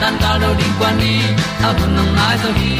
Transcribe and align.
tan 0.00 0.14
cao 0.20 0.38
do 0.42 0.54
đi 0.58 0.64
qua 0.78 0.92
đi, 1.00 1.20
ta 1.62 1.72
bu 1.72 1.86
nang 1.96 2.16
mai 2.16 2.36
zo 2.42 2.50
gi 2.60 2.76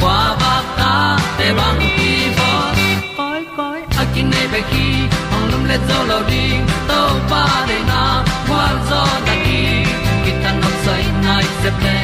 qua 0.00 0.36
ba 0.40 0.54
ta 0.78 1.18
te 1.38 1.52
bang 1.58 1.80
ki 1.96 2.12
bo 2.38 2.50
koi 3.16 3.42
koi 3.56 3.80
a 4.00 4.04
kin 4.14 4.30
nei 4.30 4.46
be 4.52 4.60
ki 4.70 4.86
ong 5.34 5.46
lum 5.50 5.64
le 5.70 5.76
zo 5.88 5.98
lo 6.10 6.18
di 6.30 6.44
to 6.88 7.00
pa 7.30 7.44
de 7.68 7.78
na 7.90 8.02
kwa 8.48 8.64
zo 8.90 9.02
ta 9.26 9.34
ki 9.44 9.60
ki 10.24 10.32
tan 10.42 10.54
nok 10.62 10.74
sai 10.84 11.04
nai 11.24 11.44
se 11.62 11.70
ple 11.78 11.96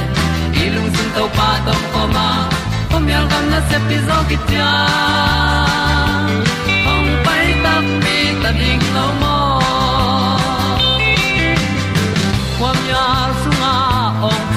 lung 0.74 0.90
sun 0.96 1.08
to 1.16 1.24
pa 1.36 1.48
tom 1.66 1.82
ko 1.92 2.02
ma. 2.14 2.28
Pom 2.90 3.08
yal 3.12 3.24
gam 3.30 3.44
na 3.52 3.60
se 3.68 3.78
pi 3.88 3.96
zo 4.08 4.18
ki 4.28 4.36
tia 4.48 4.70
ong 6.92 7.10
pai 7.24 7.46
ta 7.64 7.74
mi 8.02 8.18
ta 8.42 8.50
ding 8.60 8.84
lo 8.96 9.06
mo 9.20 9.35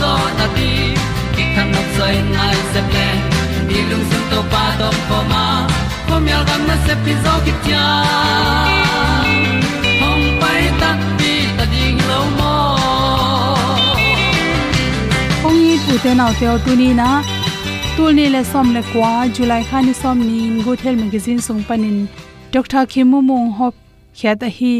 zo 0.00 0.12
na 0.38 0.46
ti 0.56 0.70
ki 1.34 1.44
kan 1.54 1.66
nok 1.74 1.88
sai 1.96 2.14
nai 2.36 2.56
se 2.72 2.80
ple 2.90 3.08
ni 3.68 3.78
lung 3.90 4.04
sun 4.10 4.24
to 4.32 4.40
pa 4.52 4.64
to 4.80 4.88
pa 5.08 5.18
ma. 5.32 5.44
Ko 6.08 6.14
mi 6.24 6.30
al 6.38 6.44
gam 6.48 6.62
na 6.70 6.76
se 6.86 6.94
pi 7.04 7.12
zo 7.24 7.34
ki 7.46 7.52
tia 7.64 7.84
hom 10.00 10.20
pai 10.42 10.62
ta 10.80 10.90
ti 11.20 11.32
ta 11.58 11.64
ding 11.72 11.98
lo 12.10 12.20
mo 12.38 12.54
ong 15.46 15.58
ni 15.64 15.74
pu 15.84 15.94
te 16.04 16.12
nau 16.20 16.30
te 16.40 16.46
tu 16.66 16.72
ni 16.82 16.88
na 17.00 17.08
tu 17.96 18.04
ni 18.18 18.26
le 18.34 18.42
som 18.52 18.66
le 18.76 18.82
kwa 18.90 19.12
july 19.38 19.62
khani 19.70 19.94
som 20.02 20.16
ni 20.28 20.40
good 20.66 20.80
health 20.84 21.00
magazine 21.04 21.40
sung 21.46 21.62
panin 21.68 21.98
dr 22.54 22.84
khimu 22.92 23.18
mong 23.30 23.48
hop 23.58 23.74
khyat 24.18 24.46
hi 24.58 24.76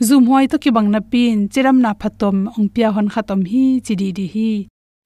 zoom 0.00 0.26
hoi 0.26 0.46
to 0.46 0.56
ki 0.58 0.70
bang 0.70 0.90
na 0.90 1.00
pin, 1.00 1.48
chiram 1.52 1.78
na 1.80 1.92
phatom, 1.94 2.48
ong 2.56 2.68
pia 2.74 2.88
hon 2.92 3.08
khatom 3.14 3.44
hi, 3.50 3.80
chidi 3.84 4.08
di 4.12 4.26
hi. 4.34 4.50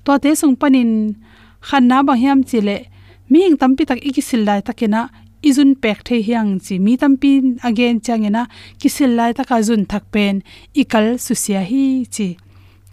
To 0.04 0.18
te 0.18 0.34
sung 0.34 0.56
panin, 0.60 1.16
khan 1.60 1.88
na 1.88 2.02
ba 2.02 2.14
hiam 2.14 2.44
chile 2.44 2.86
ming 3.28 3.56
tampi 3.58 3.82
tak 3.86 4.00
ikisil 4.08 4.42
lai 4.46 4.60
takena, 4.62 5.10
izun 5.42 5.74
pek 5.82 6.04
the 6.04 6.22
hiang 6.22 6.60
chi. 6.64 6.78
Mi 6.78 6.96
tampi 6.96 7.58
again 7.64 8.00
changena, 8.00 8.46
kisil 8.78 9.16
lai 9.18 9.32
taka 9.32 9.56
zun 9.66 9.82
thak 9.90 10.04
pen, 10.12 10.42
ikal 10.74 11.18
susia 11.18 11.60
hi 11.70 12.06
chi. 12.14 12.36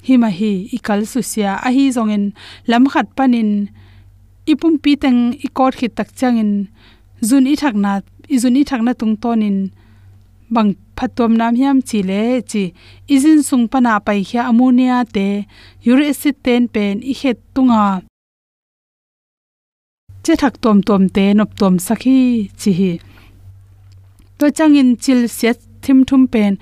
Hima 0.07 0.29
hi, 0.29 0.67
ikal 0.75 1.05
susia. 1.05 1.51
A 1.67 1.69
hi 1.75 1.91
zongen 1.95 2.33
lam 2.67 2.83
khat 2.91 3.07
panin, 3.15 3.69
ipum 4.51 4.75
pi 4.83 4.95
teng 4.95 5.19
ikot 5.45 5.73
khit 5.79 5.95
tak 5.95 6.09
changin. 6.19 6.67
Zun 7.21 7.47
i 7.47 7.55
thakna 7.55 8.01
izun 8.27 8.57
i 8.59 8.63
thakna 8.69 8.91
tung 8.99 9.15
tonin. 9.23 9.71
Bang 10.55 10.71
phatom 10.97 11.31
nam 11.39 11.53
hiam 11.59 11.77
chi 11.89 11.99
le 12.09 12.23
chi 12.51 12.63
izin 13.15 13.39
sung 13.47 13.65
pana 13.71 13.93
pai 14.05 14.19
khya 14.29 14.41
ammonia 14.51 14.97
te 15.15 15.27
uric 15.89 16.09
acid 16.13 16.35
ten 16.45 16.63
pen 16.73 16.95
i 17.11 17.13
het 17.21 17.37
tunga 17.53 17.85
che 20.23 20.33
thak 20.41 20.55
tom 20.63 20.77
tom 20.87 21.03
te 21.15 21.25
nop 21.37 21.51
tom 21.59 21.75
sakhi 21.87 22.19
chi 22.59 22.71
hi 22.79 22.91
to 24.37 24.45
changin 24.57 24.89
chil 25.03 25.21
set 25.37 25.57
thim 25.83 25.99
thum 26.09 26.23
pen 26.33 26.53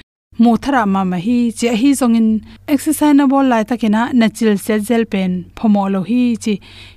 mu 0.42 0.52
thara 0.64 0.84
ma 0.94 1.02
ma 1.12 1.18
hi 1.26 1.38
chi 1.58 1.66
hi 1.82 1.90
zongin 2.00 2.30
exercise 2.74 3.16
na 3.18 3.26
bol 3.32 3.46
lai 3.52 3.64
takena 3.70 4.02
na 4.20 4.28
chil 4.38 4.54
set 4.66 4.82
zel 4.90 5.04
pen 5.14 5.32
phomo 5.58 5.84
lo 5.94 6.02
hi 6.10 6.22
chi 6.44 6.54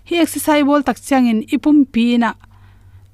hi 0.08 0.14
exercise 0.25 0.64
bol 0.69 0.82
tak 0.87 0.99
changin 1.08 1.38
ipum 1.55 1.79
pi 1.93 2.05
na 2.23 2.31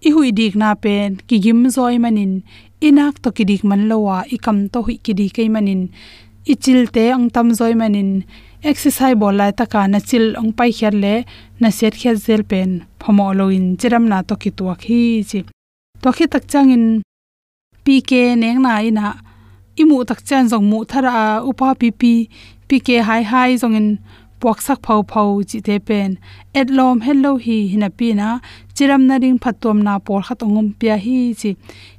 i 0.07 0.11
hui 0.15 0.29
dik 0.39 0.55
na 0.63 0.69
pen 0.85 1.09
ki 1.29 1.37
gim 1.45 1.61
zoi 1.77 1.97
manin 2.05 2.33
inak 2.81 3.21
to 3.23 3.31
kidik 3.31 3.63
man 3.65 3.89
lowa 3.89 4.25
ikam 4.35 4.69
to 4.73 4.83
hui 4.83 4.97
ki 5.05 5.13
di 5.15 5.49
manin. 5.49 5.91
Ichil 6.47 6.91
te 6.95 7.13
ang 7.13 7.31
tam 7.31 7.51
zoi 7.51 7.75
manin. 7.75 8.25
Exercise 8.63 9.17
bol 9.17 9.35
lai 9.37 9.53
taka 9.53 9.89
na 9.89 10.01
chil 10.01 10.37
ong 10.37 10.53
pai 10.53 10.71
khyar 10.73 10.95
le, 11.03 11.25
na 11.61 11.71
set 11.71 11.95
khyar 11.95 12.17
zel 12.17 12.43
pen. 12.43 12.85
Phomo 13.01 13.33
loin 13.33 13.77
chiram 13.77 14.05
na 14.09 14.23
to 14.23 14.35
ki 14.37 14.51
tuak 14.51 14.81
hi 14.89 15.23
chi. 15.31 15.45
To 16.03 16.09
khi 16.13 16.27
tak 16.27 16.45
changin 16.49 17.03
pk 17.85 18.11
neng 18.37 18.63
na 18.63 18.81
ina. 18.89 19.07
Imu 19.81 20.05
tak 20.09 20.21
chan 20.25 20.49
jong 20.51 20.67
mu 20.71 20.85
thara 20.85 21.45
upa 21.45 21.75
pp 21.81 22.03
pk 22.69 22.89
hai 23.09 23.23
hai 23.23 23.51
jong 23.61 23.77
in 23.81 23.89
puak 24.41 24.59
sak 24.67 24.79
phau 24.87 25.01
phau 25.11 25.43
chi 25.49 25.59
te 25.67 25.77
pen. 25.89 26.11
Et 26.59 26.69
lom 26.77 27.01
hello 27.07 27.33
hi 27.45 27.59
hina 27.73 27.89
pi 27.99 28.09
na, 28.21 28.29
chiram 28.75 29.03
na 29.09 29.15
ring 29.23 29.39
phatom 29.43 29.79
na 29.87 29.99
por 30.07 30.21
khat 30.27 30.41
ongum 30.47 30.69
pia 30.79 30.97
hi 31.05 31.19
chi. 31.41 31.51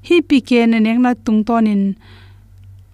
Hi 0.08 0.16
pk 0.30 0.50
ne 0.72 0.80
neng 0.86 1.02
na 1.06 1.12
tung 1.26 1.42
tonin 1.48 1.84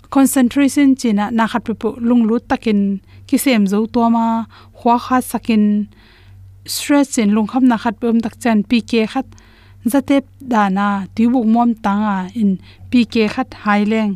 concentration 0.10 0.96
china 0.96 1.26
na 1.38 1.44
khat 1.52 1.64
pu 1.80 1.88
lung 2.08 2.24
lu 2.30 2.36
takin 2.50 2.80
ki 3.28 3.38
sem 3.44 3.64
zo 3.72 3.80
to 3.94 4.02
ma 4.16 4.26
khwa 4.80 4.96
kha 5.06 5.18
sakin 5.32 5.64
stress 6.74 7.18
in 7.22 7.30
lung 7.36 7.48
kham 7.52 7.64
na 7.72 7.78
khat 7.84 7.96
pum 8.02 8.18
tak 8.24 8.36
chan 8.42 8.58
pk 8.70 8.92
khat 9.14 9.28
zatep 9.92 10.26
dana 10.52 10.88
tibuk 11.16 11.46
mom 11.54 11.70
tanga 11.86 12.18
in 12.42 12.52
pk 12.92 13.16
khat 13.34 13.50
haileng 13.64 14.14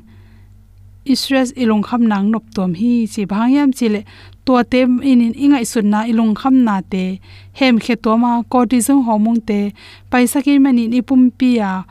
stress 1.06 1.52
ilung 1.58 1.82
kham 1.82 2.08
nang 2.08 2.32
nop 2.32 2.44
tom 2.56 2.74
hi 2.74 3.08
chi 3.14 3.26
bhangyam 3.26 3.74
chile 3.74 4.06
to 4.46 4.64
te 4.72 4.82
in 4.82 5.34
ingai 5.34 5.66
sunna 5.66 6.06
ilung 6.12 6.36
kham 6.36 6.64
na 6.64 6.82
te. 6.82 7.20
Hem 7.54 7.80
khe 7.80 7.96
to 7.96 8.18
ma 8.18 8.44
cortisol 8.44 9.04
hormone 9.08 9.42
te. 9.42 9.74
Paisa 10.12 10.42
ki 10.46 10.60
mani 10.60 10.88
ni 10.88 11.02
pum 11.02 11.32
pia. 11.32 11.86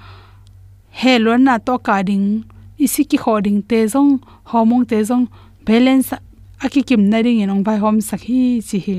Helon 0.90 1.44
na 1.44 1.58
to 1.58 1.78
ka 1.78 2.02
ding. 2.02 2.44
Isi 2.78 3.04
ki 3.04 3.18
khoding 3.18 3.60
te 3.68 3.86
jong 3.92 4.20
hormone 4.50 4.86
te 4.86 5.02
jong 5.04 5.26
balance 5.66 6.14
aki 6.64 6.82
kim 6.82 7.02
na 7.10 7.18
ring 7.18 7.40
inong 7.44 7.64
bai 7.64 7.78
hom 7.82 7.98
sakhi 8.00 8.62
chi 8.68 8.78
hi. 8.86 8.96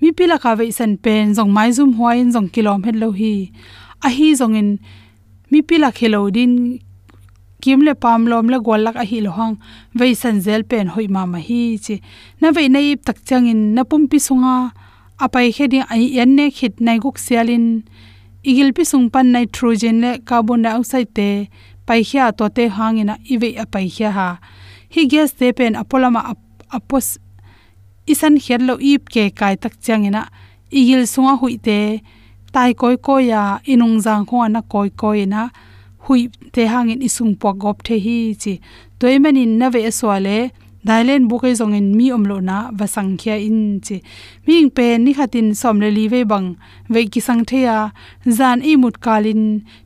Mi 0.00 0.12
pila 0.12 0.38
ka 0.38 0.54
ve 0.54 0.70
san 0.70 0.96
pen 1.04 1.34
jong 1.34 1.50
mai 1.56 1.70
zum 1.72 1.90
huain 1.98 2.30
jong 2.34 2.48
kilom 2.54 2.84
het 2.86 2.96
lo 3.02 3.10
hi. 3.20 3.50
A 4.06 4.08
hi 4.16 4.34
jong 4.38 4.54
in 4.60 4.78
mi 5.50 5.62
pila 5.62 5.90
khelo 5.98 6.30
din 6.30 6.78
kim 7.62 7.80
le 7.86 7.92
pam 8.02 8.20
lom 8.30 8.46
le 8.52 8.58
gol 8.66 8.80
lak 8.86 8.96
a 9.02 9.04
hi 9.10 9.18
lo 9.26 9.30
hang 9.38 9.54
ve 9.98 10.06
san 10.20 10.36
zel 10.44 10.62
pen 10.70 10.86
hoi 10.94 11.06
ma 11.14 11.22
ma 11.32 11.38
hi 11.48 11.60
chi. 11.84 11.96
Na 12.40 12.50
ve 12.56 12.62
nei 12.74 12.88
tak 13.06 13.18
chang 13.28 13.46
in 13.52 13.60
na 13.74 13.82
pum 13.90 14.02
pi 14.10 14.18
sunga 14.26 14.54
apai 15.24 15.48
khedi 15.56 15.78
ai 15.92 16.04
yan 16.16 16.30
ne 16.38 16.44
khit 16.56 16.74
nai 16.86 16.98
guk 17.04 17.16
sialin 17.24 17.66
igil 18.48 18.70
pi 18.76 18.82
sung 18.90 19.06
pan 19.12 19.26
nitrogen 19.34 19.96
le 20.02 20.10
carbon 20.28 20.62
dioxide 20.64 21.12
te. 21.18 21.28
Pai 21.86 22.00
khia 22.08 22.24
to 22.38 22.44
te 22.56 22.64
hangina 22.76 23.14
ive 23.32 23.48
a 23.62 23.64
pai 23.72 23.86
khia 23.94 24.10
ha. 24.16 24.28
Hi 24.94 25.02
gas 25.12 25.30
te 25.38 25.46
pen 25.58 25.72
apolama 25.82 26.20
apos 26.76 27.08
isan 28.12 28.34
khiat 28.44 28.62
lo 28.68 28.74
ip 28.92 29.02
ke 29.12 29.24
kai 29.38 29.54
tak 29.62 29.74
changina 29.84 30.22
igil 30.78 31.02
sunga 31.12 31.34
huite 31.40 31.78
tai 32.52 32.72
koi 32.80 32.96
ko 33.06 33.14
ya 33.30 33.42
inung 33.72 33.96
jang 34.04 34.24
kho 34.28 34.48
na 34.48 34.60
koi 34.72 34.88
koi 35.00 35.20
na 35.32 35.40
hui 36.08 36.30
te 36.54 36.62
hangin 36.72 37.04
isung 37.08 37.34
po 37.40 37.52
gop 37.52 37.82
the 37.86 37.96
hi 38.04 38.34
chi. 38.42 38.54
Toimanin 38.98 39.52
na 39.60 39.68
ve 39.74 39.80
swale 39.98 40.50
dailen 40.86 41.28
bukai 41.28 41.54
zong 41.60 41.74
in 41.78 41.88
mi 41.98 42.06
omlo 42.16 42.36
na 42.40 42.56
va 42.78 42.86
khia 43.20 43.36
in 43.48 43.80
chi. 43.86 43.96
Ming 44.46 44.70
pe 44.76 44.86
ni 44.98 45.12
khatin 45.12 45.54
somle 45.54 45.88
li 45.96 46.08
ve 46.08 46.24
bang, 46.24 46.56
ve 46.88 47.00
ki 47.12 47.20
sang 47.20 47.44
the 47.44 47.58
ya. 47.68 47.90
Zan 48.38 48.62
i 48.62 48.76
mut 48.76 48.96
kalin 49.04 49.42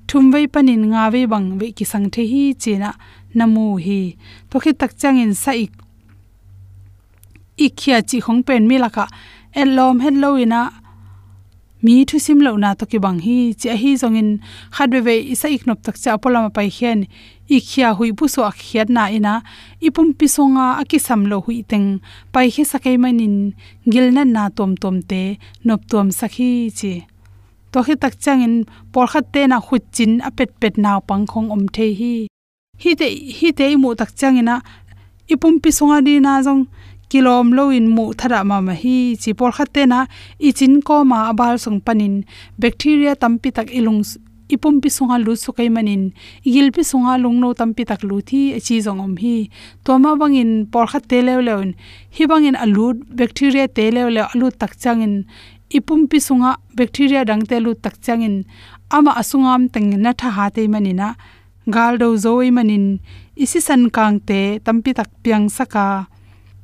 thum 0.09 0.31
ve 0.33 0.47
panin 0.47 0.83
nga 0.91 1.11
ve 1.11 1.27
bang, 1.27 1.59
ve 1.59 1.73
ki 1.73 1.85
sang 1.85 2.07
the 2.11 2.23
hi 2.33 2.55
chi 2.63 2.73
na 2.79 2.93
namu 3.35 3.77
hi. 3.85 4.17
To 4.51 4.59
khi 4.63 4.73
tak 4.73 4.93
chang 5.01 5.19
in 5.19 5.35
sa 5.35 5.53
ik 5.53 5.73
ikhia 7.57 8.01
chi 8.09 8.19
khong 8.21 8.43
pen 8.47 8.67
mi 8.69 8.77
laka 8.79 9.05
elom 9.61 10.01
hello 10.05 10.31
ina 10.45 10.61
mi 11.85 12.05
thu 12.09 12.17
sim 12.27 12.39
lo 12.47 12.51
na 12.63 12.71
to 12.79 12.85
ki 12.91 12.99
bang 13.05 13.19
hi, 13.27 13.37
chi 13.61 13.69
hi 13.83 13.91
zong 14.03 14.17
in 14.21 14.31
khat 14.75 14.89
be 14.93 14.99
ve 15.07 15.15
isa 15.35 15.49
iknop 15.57 15.79
tak 15.85 15.97
cha 16.03 16.13
polama 16.23 16.51
pai 16.57 16.69
hian 16.77 17.01
i 17.55 17.59
khia 17.69 17.89
hui 17.99 18.11
bu 18.19 18.25
so 18.35 18.41
akhiat 18.51 18.89
na 18.97 19.03
ina. 19.17 19.35
Ipum 19.87 20.09
pi 20.19 20.27
songa 20.35 20.67
akisam 20.83 21.21
lo 21.31 21.37
hui 21.45 21.59
teng. 21.71 21.89
Pai 22.33 22.47
he 22.55 22.63
sakai 22.73 22.97
manin 23.03 23.37
gilna 23.93 24.23
na 24.35 24.43
tom 24.57 24.73
tom 24.83 24.97
te, 25.11 25.23
nop 25.67 25.81
tom 25.91 26.09
sakhi 26.19 26.51
chi. 26.79 26.93
To 27.73 27.79
khi 27.87 27.95
tak 28.03 28.15
chang 28.25 28.43
in 28.47 28.55
por 28.93 29.07
khat 29.13 29.25
te 29.35 29.41
na 29.47 29.59
khut 29.67 29.83
chin 29.95 30.13
a 30.29 30.31
pet 30.37 30.51
pet 30.61 30.75
na 30.85 30.93
pang 31.09 31.25
khong 31.31 31.49
om 31.55 31.63
the 31.75 31.87
hi. 31.99 32.15
Hi 32.83 32.91
te 33.01 33.07
hi 33.39 33.49
te 33.59 33.65
mu 33.83 33.89
tak 34.01 34.11
chang 34.19 34.37
ina. 34.43 34.57
Ipum 35.33 35.55
pi 35.63 35.71
songa 35.79 35.99
di 36.07 36.15
na 36.27 36.33
jong 36.47 36.63
kilom 37.13 37.53
lo 37.53 37.69
in 37.69 37.87
mu 37.95 38.05
thara 38.19 38.41
ma 38.51 38.57
ma 38.67 38.73
hi 38.83 38.97
chi 39.23 39.31
por 39.39 39.53
khatte 39.57 39.83
na 39.93 39.99
i 40.49 40.51
chin 40.59 40.75
ko 40.87 40.97
ma 41.11 41.19
abal 41.31 41.55
sung 41.65 41.81
panin. 41.87 42.15
Bacteria 42.63 43.13
tampi 43.23 43.49
tak 43.57 43.69
ilung 43.79 44.01
ipum 44.55 44.81
pi 44.83 44.89
sunga 44.97 45.17
lu 45.25 45.33
su 45.43 45.51
kai 45.57 45.69
manin. 45.77 46.03
Igil 46.49 46.69
pi 46.75 46.83
sunga 46.91 47.13
lung 47.23 47.37
no 47.43 47.49
tampi 47.61 47.85
tak 47.91 48.01
lu 48.09 48.17
thi 48.29 48.41
chi 48.67 48.77
jong 48.85 49.01
om 49.07 49.15
hi. 49.23 49.37
To 49.85 49.99
ma 50.03 50.11
bangin 50.21 50.51
por 50.73 50.87
khat 50.91 51.05
te 51.11 51.19
lew 51.27 51.41
lewn 51.49 51.69
hi 52.17 52.25
bangin 52.31 52.57
alu 52.65 52.87
bacteria 53.19 53.67
te 53.77 53.85
lew 53.97 54.09
lew 54.17 54.27
alu 54.33 54.47
tak 54.61 54.73
changin. 54.83 55.15
Ipum 55.77 56.01
pi 56.11 56.19
sunga 56.29 56.51
bacteria 56.79 57.21
dang 57.29 57.45
te 57.51 57.57
lu 57.65 57.75
tak 57.85 58.01
changin. 58.05 58.35
Ama 58.97 59.13
asungam 59.21 59.63
teng 59.73 59.89
na 60.05 60.13
tha 60.21 60.29
ha 60.37 60.49
te 60.55 60.63
manina. 60.73 61.09
Gal 61.75 61.95
do 62.01 62.09
zoi 62.25 62.49
manin. 62.57 62.87
Isi 63.37 63.61
san 63.67 63.83
kang 63.97 64.17
te 64.29 64.41
tampi 64.65 64.91
tak 64.99 65.11
piang 65.23 65.47
saka 65.59 66.12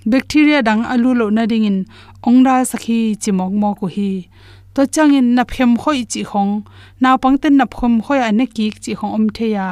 bacteria 0.07 0.63
dang 0.63 0.83
alu 0.85 1.15
lo 1.15 1.27
na 1.31 1.47
ding 1.47 1.65
in 1.65 1.79
ongra 2.23 2.65
sakhi 2.71 3.17
chimok 3.23 3.53
mo 3.53 3.75
ko 3.75 3.87
hi. 3.87 4.29
To 4.75 4.87
changin 4.87 5.35
na 5.37 5.43
phem 5.45 5.77
khoi 5.83 6.05
chi 6.13 6.23
khong. 6.31 6.53
Na 7.01 7.17
pangten 7.23 7.55
na 7.59 7.65
phom 7.75 7.95
khoi 8.05 8.21
ane 8.29 8.45
ki 8.47 8.71
chi 8.85 8.93
khong 8.99 9.13
om 9.17 9.27
the 9.37 9.47
ya. 9.57 9.69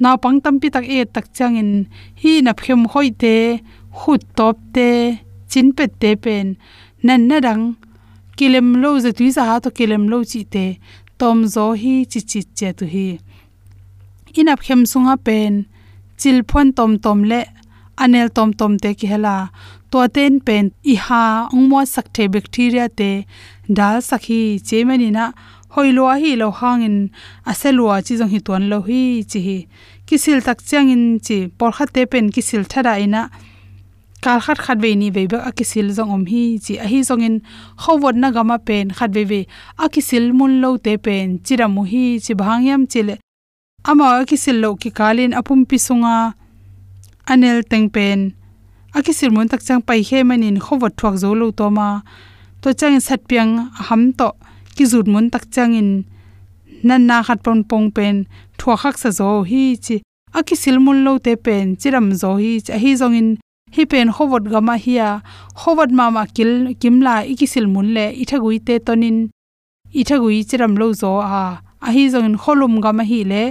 Na 0.00 0.16
pang 0.16 0.40
tam 0.40 0.54
pi 0.60 0.68
tak 0.74 0.84
e 0.96 1.04
tak 1.14 1.26
changin 1.36 1.70
hi 2.20 2.32
na 2.40 2.52
phem 2.60 2.82
khoi 2.92 3.08
te, 3.22 3.36
khut 3.98 4.22
top 4.36 4.56
te, 4.74 4.88
chin 5.50 5.68
pe 5.76 5.84
te 6.00 6.10
pen. 6.24 6.46
Nan 7.06 7.20
na 7.28 7.36
dang, 7.46 7.64
kilem 8.36 8.68
lo 8.82 8.90
ze 9.04 9.10
tu 9.18 9.30
za 9.36 9.42
ha 9.48 9.56
to 9.64 9.70
kilem 9.78 10.04
lo 10.12 10.18
chi 10.30 10.40
te, 10.54 10.64
tom 11.20 11.38
zo 11.54 11.66
hi 11.82 11.94
chi 12.10 12.20
chi 12.30 12.40
che 12.58 12.68
tu 12.78 12.84
hi. 12.94 13.08
Inap 14.40 14.60
khem 14.66 14.82
sunga 14.90 15.16
pen, 15.26 15.54
chil 16.20 16.38
phon 16.50 16.68
tom 16.76 16.92
tom 17.04 17.18
le 17.30 17.40
anel 17.96 18.28
tom 18.36 18.52
tom 18.52 18.76
te 18.82 18.94
ki 18.98 19.06
hela. 19.12 19.50
To 19.90 20.06
ten 20.08 20.40
pen 20.46 20.70
i 20.92 20.94
ha 21.04 21.22
ongmo 21.52 21.80
sakte 21.94 22.24
bacteria 22.34 22.88
te 22.88 23.10
dal 23.68 23.96
sakhi 24.10 24.40
chemani 24.66 25.10
na 25.16 25.24
hoilo 25.74 26.04
hi 26.22 26.36
lo 26.36 26.48
hangin 26.58 26.96
aselwa 27.50 27.96
chi 28.06 28.16
jong 28.20 28.32
hi 28.34 28.40
ton 28.46 28.62
lo 28.72 28.78
hi 28.88 29.02
chi 29.30 29.40
hi 29.46 29.58
kisil 30.06 30.38
tak 30.46 30.58
changin 30.68 31.04
chi 31.26 31.36
por 31.58 31.70
kha 31.76 31.84
te 31.94 32.02
pen 32.12 32.26
kisil 32.34 32.62
thara 32.72 32.94
ina 33.04 33.22
kal 34.24 34.38
khat 34.44 34.58
khat 34.64 34.78
ve 34.84 34.90
ni 35.00 35.08
ve 35.14 35.22
ba 35.32 35.38
akisil 35.48 35.88
jong 35.96 36.12
om 36.16 36.24
hi 36.32 36.42
chi 36.64 36.74
a 36.84 36.86
hi 36.92 36.98
jong 37.08 37.24
in 37.28 37.36
khowot 37.82 38.16
na 38.22 38.28
gama 38.36 38.56
pen 38.66 38.86
khat 38.98 39.10
ve 39.16 39.22
ve 39.30 39.40
akisil 39.84 40.24
mun 40.38 40.52
lo 40.62 40.70
te 40.84 40.92
pen 41.04 41.26
chira 41.46 41.66
mu 41.74 41.82
hi 41.92 42.04
chi 42.24 42.32
bhangyam 42.40 42.82
chile 42.92 43.14
ama 43.90 44.04
akisil 44.22 44.56
lo 44.64 44.70
ki 44.82 44.90
kalin 44.98 45.32
apum 45.40 45.60
pisunga 45.70 46.16
anel 47.26 47.62
tengpen. 47.70 48.34
Akisir 48.94 49.30
mun 49.32 49.48
tak 49.48 49.62
chang 49.66 49.80
pai 49.80 50.02
he 50.08 50.22
manin 50.22 50.58
khowat 50.60 50.92
thuak 50.98 51.14
zo 51.22 51.30
lo 51.34 51.50
to 51.50 51.70
ma. 51.70 52.02
To 52.62 52.74
chang 52.74 53.00
sat 53.00 53.20
piang 53.28 53.52
ham 53.86 54.12
to 54.18 54.28
ki 54.76 54.84
zut 54.84 55.06
mun 55.12 55.30
tak 55.30 55.44
chang 55.54 55.74
in 55.74 55.90
nan 56.82 57.06
na 57.06 57.22
khat 57.26 57.42
pon 57.44 57.64
pong 57.64 57.90
pen 57.96 58.16
thua 58.58 58.76
khak 58.82 58.96
sa 59.02 59.10
zo 59.18 59.42
hi 59.50 59.76
chi. 59.84 59.96
Akisil 60.38 60.78
mun 60.84 61.04
lo 61.04 61.18
te 61.18 61.32
pen 61.36 61.76
chiram 61.80 62.06
zo 62.22 62.30
hi 62.42 62.60
cha 62.66 62.74
hi 62.82 62.90
zong 63.00 63.16
in 63.20 63.28
hi 63.74 63.82
pen 63.84 64.08
khowat 64.16 64.44
gama 64.52 64.74
hiya 64.84 65.08
khowat 65.60 65.90
ma 65.98 66.06
ma 66.16 66.22
kil 66.36 66.52
kimla 66.80 67.14
ikisil 67.32 67.66
mun 67.74 67.88
le 67.96 68.06
ithagui 68.22 68.58
te 68.66 68.74
tonin 68.86 69.18
ithagui 70.00 70.44
chiram 70.48 70.72
lo 70.80 70.86
zo 70.92 71.12
a. 71.20 71.44
A 71.86 71.88
hi 71.94 72.04
zong 72.12 72.26
in 72.28 72.36
kholum 72.42 72.74
gama 72.84 73.04
hi 73.10 73.20
le 73.30 73.42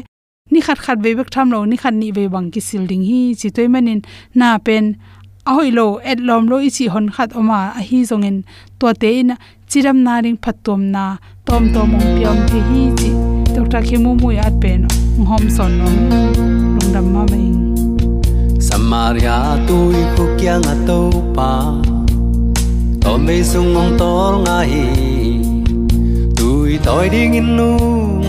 ni 0.51 0.60
khat 0.65 0.79
khat 0.86 0.98
ve 1.03 1.12
bek 1.17 1.29
tham 1.34 1.48
lo 1.53 1.65
ni 1.65 1.77
khat 1.84 1.93
ni 2.01 2.12
ve 2.17 2.27
bang 2.34 2.48
ki 2.53 2.62
sil 2.67 2.84
ding 2.89 3.03
hi 3.10 3.22
chi 3.39 3.50
toy 3.55 3.67
manin 3.74 4.01
na 4.39 4.58
pen. 4.65 4.96
A 5.50 5.51
hoi 5.58 5.72
lo, 5.72 5.98
et 6.10 6.20
lom 6.27 6.43
lo 6.51 6.58
ichi 6.67 6.86
hon 6.93 7.10
khat 7.15 7.29
oma, 7.39 7.60
a 7.79 7.81
hi 7.89 8.00
zongin 8.10 8.38
to 8.79 8.93
te 9.01 9.10
in, 9.22 9.29
chiram 9.70 9.98
na 10.05 10.13
ring 10.24 10.38
phatom 10.43 10.81
na, 10.93 11.17
tom 11.48 11.63
tom 11.74 11.88
mong 11.93 12.10
piam 12.15 12.38
te 12.50 12.60
hi 12.70 12.84
chi. 13.00 13.12
Dr 13.55 13.81
khimu 13.88 14.12
mu 14.22 14.29
at 14.31 14.53
pen 14.62 14.88
hom 15.29 15.43
son 15.55 15.72
nom 15.79 15.96
lung 16.75 16.91
dam 16.93 17.05
ma 17.13 17.24
mai 17.31 17.51
samaria 18.67 19.36
tôi 19.67 20.00
khu 20.15 20.25
kyang 20.39 20.63
a 20.74 20.75
to 20.88 21.00
pa. 21.36 21.51
To 23.01 23.17
me 23.25 23.43
sung 23.43 23.75
ong 23.81 23.98
tor 24.00 24.34
nga 24.43 24.58
tôi 26.84 27.10
đi 27.10 27.30
ding 27.34 27.58
nu 27.58 27.78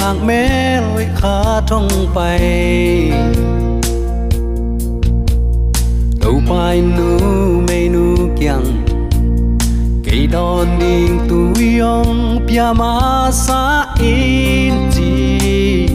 ngang 0.01 0.27
me 0.27 0.81
lối 0.81 1.07
khá 1.17 1.61
thong 1.67 1.89
bay. 2.15 3.11
Đâu 6.21 6.43
pai 6.49 6.81
nu 6.81 7.19
me 7.69 7.89
nu 7.89 8.17
kyang 8.41 8.85
cây 10.05 10.27
đòn 10.33 10.67
đình 10.81 11.19
tu 11.29 11.63
yong 11.81 12.47
pia 12.49 12.73
ma 12.77 13.31
sa 13.33 13.87
in 14.01 14.75
chi. 14.95 15.89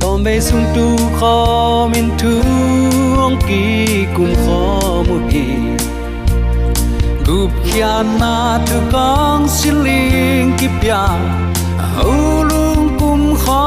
Tom 0.00 0.24
be 0.24 0.40
sung 0.40 0.64
tu 0.74 0.96
kho 1.20 1.88
min 1.92 2.10
tu 2.18 2.30
ong 3.20 3.36
ki 3.48 4.06
kum 4.16 4.34
kho 4.46 5.02
mu 5.08 5.16
hi 5.30 5.44
gup 7.32 7.52
kia 7.64 8.04
na 8.20 8.60
tu 8.68 8.78
kong 8.92 9.48
siling 9.48 10.52
ki 10.60 10.68
pia 10.80 11.04
hầu 11.94 12.44
kum 13.00 13.22
kho 13.44 13.62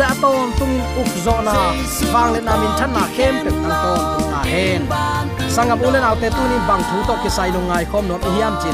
tura 0.00 0.16
atom 0.16 0.48
tungin 0.56 0.80
uk 0.96 1.12
zo 1.24 1.36
na 1.44 1.52
wang 2.12 2.32
le 2.32 2.40
namin 2.40 2.72
than 2.78 2.90
na 2.96 3.04
khem 3.16 3.34
pe 3.44 3.50
tang 3.52 3.76
to 3.84 3.92
ta 4.32 4.40
hen 4.52 4.82
sangam 5.54 5.78
ulen 5.86 6.04
autte 6.08 6.28
tuni 6.36 6.58
bang 6.68 6.82
thu 6.88 6.96
to 7.08 7.14
ki 7.22 7.30
sai 7.36 7.50
lo 7.54 7.60
ngai 7.68 7.84
khom 7.90 8.04
no 8.08 8.16
hiam 8.36 8.54
chi 8.62 8.70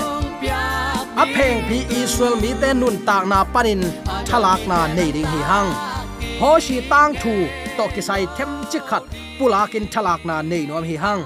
a 1.23 1.25
pheng 1.35 1.59
pi 1.69 1.79
israel 1.99 2.35
mi 2.43 2.51
te 2.61 2.71
nun 2.81 2.97
tak 3.09 3.23
na 3.31 3.39
panin 3.55 3.83
thalak 4.29 4.63
na 4.71 4.79
nei 4.97 5.11
ding 5.17 5.29
hi 5.33 5.41
hang 5.51 5.69
ho 6.41 6.53
shi 6.67 6.77
tang 6.91 7.11
thu 7.23 7.35
to 7.77 7.85
ki 7.95 8.03
sai 8.09 8.23
them 8.37 8.51
chi 8.71 8.79
khat 8.89 9.03
pulakin 9.39 9.85
thalak 9.93 10.21
na 10.29 10.37
nei 10.51 10.63
nom 10.71 10.85
hi 10.91 10.97
hang 11.05 11.23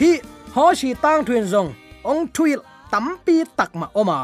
hi 0.00 0.10
ho 0.56 0.66
shi 0.80 0.90
tang 1.04 1.20
thuyền 1.26 1.44
zong 1.52 1.70
ong 2.10 2.22
thuil 2.34 2.58
tampi 2.92 3.36
takma 3.58 3.86
oma 4.00 4.18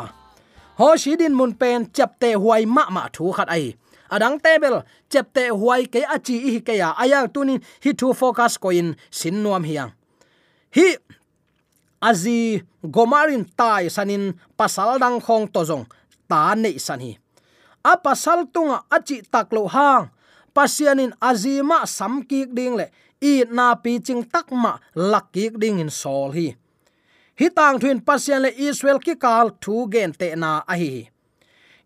ho 0.81 0.89
shi 1.03 1.13
din 1.21 1.35
mun 1.39 1.53
pen 1.61 1.79
chapte 1.97 2.29
huai 2.43 2.63
ma 2.77 2.85
ma 2.95 3.03
thu 3.15 3.25
khat 3.39 3.49
ai 3.59 3.67
adang 4.15 4.37
tebel 4.45 4.77
chepte 5.11 5.49
huai 5.51 5.89
ke 5.93 6.05
achi 6.15 6.37
hi 6.45 6.61
ke 6.67 6.75
ya. 6.83 6.93
Aya 7.03 7.25
tunin 7.35 7.61
hi 7.85 7.91
thu 7.99 8.13
focus 8.21 8.61
coin 8.63 8.95
sin 9.11 9.43
nuam 9.43 9.65
hiang 9.65 9.91
hi 10.77 10.87
azi 12.09 12.63
gomarin 12.95 13.45
tai 13.59 13.89
sanin 13.97 14.25
pasal 14.59 15.01
dang 15.03 15.19
khong 15.25 15.47
tozong 15.55 15.85
ta 16.29 16.55
nei 16.55 16.77
san 16.87 17.01
hi. 17.01 17.13
A 17.85 17.93
pasal 17.97 18.47
tunga 18.55 18.79
achi 18.97 19.17
taklo 19.33 19.67
hang 19.75 20.11
pasianin 20.55 21.13
azima 21.21 21.79
samkik 21.99 22.55
ding 22.55 22.77
le. 22.81 22.87
I 23.23 23.45
na 23.57 23.75
pi 23.79 24.01
ching 24.07 24.25
takma 24.27 24.73
lakik 24.97 25.55
ding 25.63 25.79
in 25.79 25.91
sol 25.91 26.31
hi. 26.37 26.49
Hi 27.39 27.49
tang 27.57 27.79
thuyền 27.79 27.99
pasian 28.07 28.43
le 28.43 28.51
israel 28.69 28.99
ki 28.99 29.15
kal 29.15 29.55
thu 29.63 29.87
gen 29.93 30.13
te 30.13 30.35
na 30.35 30.51
a 30.67 30.75
hi. 30.81 31.09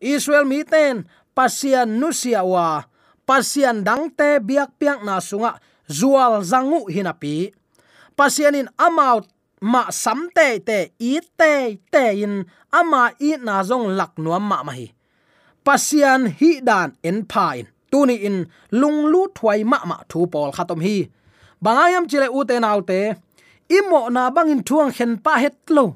Israel 0.00 0.44
mi 0.44 0.64
ten 0.64 1.04
pasian 1.36 2.00
nusia 2.00 2.40
wa. 2.40 2.80
Pasian 3.28 3.84
dang 3.84 4.08
te 4.16 4.40
biak 4.40 4.80
piak 4.80 5.04
na 5.04 5.20
sunga. 5.20 5.60
Zual 5.86 6.40
zangu 6.42 6.88
hinapi 6.88 7.52
pasianin 8.16 8.66
amau 8.80 9.20
ma 9.60 9.82
sam 10.02 10.20
te 10.34 10.58
te 10.68 10.78
i 10.98 11.20
te 11.38 11.52
te 11.92 12.04
in. 12.24 12.34
Ama 12.72 13.12
i 13.20 13.36
na 13.36 13.60
zong 13.68 13.92
lak 13.98 14.16
nuam 14.16 14.44
ma 14.50 14.58
ma 14.66 14.72
hi. 14.72 14.88
Pasian 15.66 16.22
hi 16.38 16.50
dan 16.68 16.96
en 17.08 17.18
pain 17.32 17.68
tuni 17.90 18.16
in. 18.28 18.48
Lung 18.80 18.98
lu 19.12 19.28
thwai 19.36 19.60
ma 19.70 19.78
ma 19.90 19.96
thu 20.10 20.26
pol 20.32 20.50
khatom 20.56 20.80
hi. 20.86 20.96
Bangayam 21.62 22.04
chile 22.10 22.28
u 22.38 22.40
te 22.48 22.56
naute 22.64 23.00
imo 23.78 24.00
na 24.14 24.22
bangin 24.34 24.62
thuang 24.66 24.92
khen 24.96 25.12
pa 25.24 25.34
het 25.42 25.56
lo. 25.76 25.86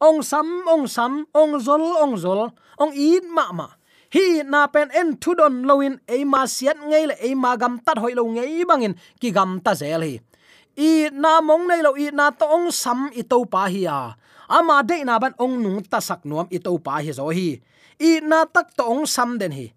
Ong 0.00 0.22
sam 0.22 0.46
ong 0.72 0.86
sam, 0.86 1.26
ong 1.34 1.58
zol 1.58 1.82
ong 2.04 2.14
zol. 2.22 2.40
Ong 2.78 2.92
i 2.94 3.18
ma 3.36 3.50
ma 3.58 3.66
hi, 4.14 4.42
na 4.44 4.66
pen 4.72 4.88
en 4.94 5.16
thudon 5.20 5.64
loin 5.68 6.00
e 6.08 6.24
ma 6.24 6.46
siat 6.46 6.78
ngei 6.80 7.04
le 7.10 7.16
e 7.20 7.34
ma 7.34 7.56
gam 7.60 7.78
tat 7.84 7.98
hoi 8.02 8.14
lo 8.16 8.24
ngei 8.24 8.64
bangin, 8.64 8.94
ki 9.20 9.28
gam 9.36 9.60
ta 9.64 9.74
zel 9.74 10.02
hi. 10.02 10.14
I 10.78 11.10
na 11.10 11.42
mong 11.42 11.66
nei 11.66 11.82
lo, 11.82 11.92
i 11.98 12.10
na 12.14 12.30
to 12.30 12.46
ong 12.46 12.70
sam 12.70 13.10
i 13.12 13.22
to 13.26 13.42
pa 13.50 13.66
hi 13.66 13.82
a. 13.90 14.14
Ama 14.48 14.80
de 14.86 15.02
na 15.04 15.18
ban 15.18 15.34
ong 15.36 15.58
nung 15.60 15.82
ta 15.84 16.00
sak 16.00 16.24
nuam 16.24 16.46
i 16.54 16.58
to 16.62 16.78
pa 16.78 17.02
hi 17.02 17.12
zo 17.12 17.28
hi. 17.28 17.60
I 17.98 18.22
na 18.22 18.46
tak 18.46 18.72
to 18.78 18.86
ong 18.86 19.04
sam 19.04 19.36
den 19.36 19.52
hi 19.52 19.74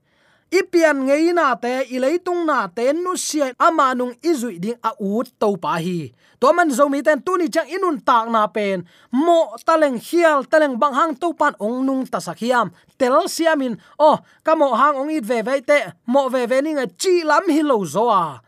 ipian 0.51 1.07
ngeina 1.07 1.55
te 1.55 1.87
ileitung 1.95 2.43
na 2.43 2.67
te, 2.67 2.91
nu 2.91 3.15
sia 3.15 3.55
ama 3.55 3.95
nung 3.95 4.11
izui 4.19 4.59
ding 4.59 4.77
a 4.83 4.91
ut 4.99 5.31
to 5.39 5.55
pa 5.55 5.79
hi. 5.79 6.11
To 6.41 6.51
man 6.51 6.73
zo 6.73 6.89
mi 6.89 6.99
ten 7.05 7.21
tu 7.21 7.37
ni 7.37 7.47
chang 7.47 7.69
inun 7.69 8.01
tak 8.01 8.27
na 8.27 8.49
pen. 8.49 8.83
Mo, 9.13 9.55
taleng 9.63 10.01
hial, 10.01 10.43
taleng 10.49 10.75
bang 10.81 10.93
hang 10.93 11.13
to 11.15 11.31
pan 11.37 11.53
ong 11.61 11.85
nung 11.85 12.03
ta 12.03 12.17
sakhiam 12.17 12.73
tel 12.97 13.25
siamin 13.25 13.77
oh 13.97 14.21
kamo 14.45 14.73
hang 14.77 14.97
ong 14.97 15.09
it 15.09 15.25
ve 15.25 15.41
ve 15.41 15.61
te, 15.61 15.93
mo 16.05 16.29
ve 16.29 16.45
ve 16.45 16.61
ni 16.61 16.77
nga 16.77 16.85
chi 16.85 17.25
lam 17.25 17.45
hi 17.49 17.61
lo 17.61 17.81
zo 17.85 18.09
a. 18.09 18.41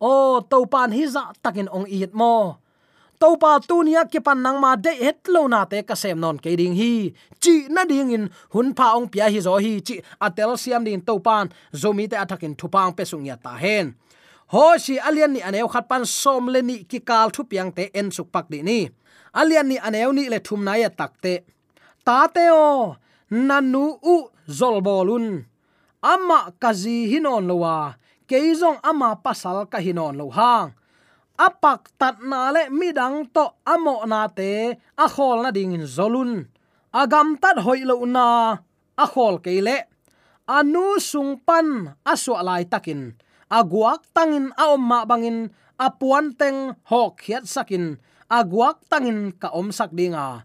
O 0.00 0.40
to 0.44 0.64
pan 0.68 0.92
hi 0.92 1.04
za 1.08 1.32
takin 1.42 1.68
ong 1.72 1.88
it 1.88 2.12
mo 2.14 2.60
topa 3.18 3.58
tunia 3.60 4.06
tu 4.06 4.20
pan 4.22 4.38
nang 4.42 4.58
ma 4.62 4.76
de 4.76 4.94
het 4.94 5.26
lo 5.28 5.46
na 5.50 5.66
te 5.66 5.82
ka 5.82 5.94
sem 5.94 6.18
non 6.18 6.38
ke 6.38 6.54
ding 6.56 6.74
hi. 6.74 7.12
Chi 7.42 7.66
na 7.68 7.84
ding 7.84 8.14
in 8.16 8.24
hun 8.54 8.74
pa 8.78 8.94
ong 8.96 9.10
pia 9.12 9.26
hi 9.28 9.40
zo 9.42 9.58
hi. 9.58 9.82
Chi 9.86 10.00
atel 10.26 10.56
siam 10.56 10.82
din 10.86 11.02
topan 11.02 11.50
zomi 11.74 12.08
te 12.10 12.16
athakin 12.16 12.54
thupang 12.54 12.94
pesung 12.96 13.26
ya 13.26 13.36
ta 13.36 13.52
hen. 13.58 13.94
Ho 14.54 14.78
si 14.78 14.94
alian 14.96 15.34
ni 15.34 15.40
aneu 15.42 15.68
khat 15.68 15.86
pan 15.90 16.06
som 16.06 16.48
le 16.48 16.62
ni 16.62 16.76
ki 16.90 16.98
kal 17.08 17.28
thu 17.34 17.42
piang 17.50 17.70
te 17.76 17.90
en 17.98 18.08
suk 18.16 18.28
pak 18.34 18.46
di 18.52 18.62
ni. 18.62 18.80
Alian 19.34 19.66
ni 19.68 19.76
aneu 19.86 20.10
ni 20.14 20.24
le 20.32 20.38
thum 20.46 20.64
na 20.64 20.74
ya 20.82 20.88
tak 20.88 21.12
te. 21.22 21.34
Ta 22.06 22.26
te 22.34 22.46
o 22.48 22.96
nanu 23.30 23.84
u 24.14 24.16
zol 24.58 24.78
bolun. 24.86 25.44
Ama 26.02 26.54
kazi 26.62 27.10
hinon 27.10 27.44
lowa 27.50 27.98
keizong 28.28 28.78
ama 28.84 29.16
pasal 29.24 29.66
ka 29.72 29.78
hinon 29.80 30.14
lo 30.20 30.30
hang 30.30 30.77
apak 31.38 31.94
tat 31.94 32.18
na 32.18 32.50
le 32.50 32.66
midang 32.74 33.30
to 33.30 33.62
amo 33.62 34.02
na 34.10 34.26
te, 34.26 34.74
a 34.98 35.06
khol 35.06 35.46
na 35.46 35.50
ding 35.54 35.72
in 35.72 35.86
zolun. 35.86 36.50
Agam 36.90 37.38
tat 37.38 37.62
hoi 37.62 37.86
lo 37.86 38.02
na, 38.02 38.58
a 38.98 39.06
khol 39.06 39.38
ke 39.38 39.62
le. 39.62 39.78
Anu 40.50 40.98
sung 40.98 41.38
pan 41.46 41.94
aswa 42.02 42.42
lai 42.42 42.64
takin. 42.66 43.14
Aguak 43.48 44.02
tangin 44.12 44.50
a 44.58 44.74
omma 44.74 45.06
bangin 45.08 45.48
apuan 45.78 46.34
teng 46.34 46.74
hok 46.90 47.22
khiat 47.22 47.44
sakin. 47.46 48.00
Aguak 48.28 48.84
tangin 48.90 49.32
ka 49.36 49.48
om 49.54 49.68
sak 49.72 49.92
dinga. 49.94 50.44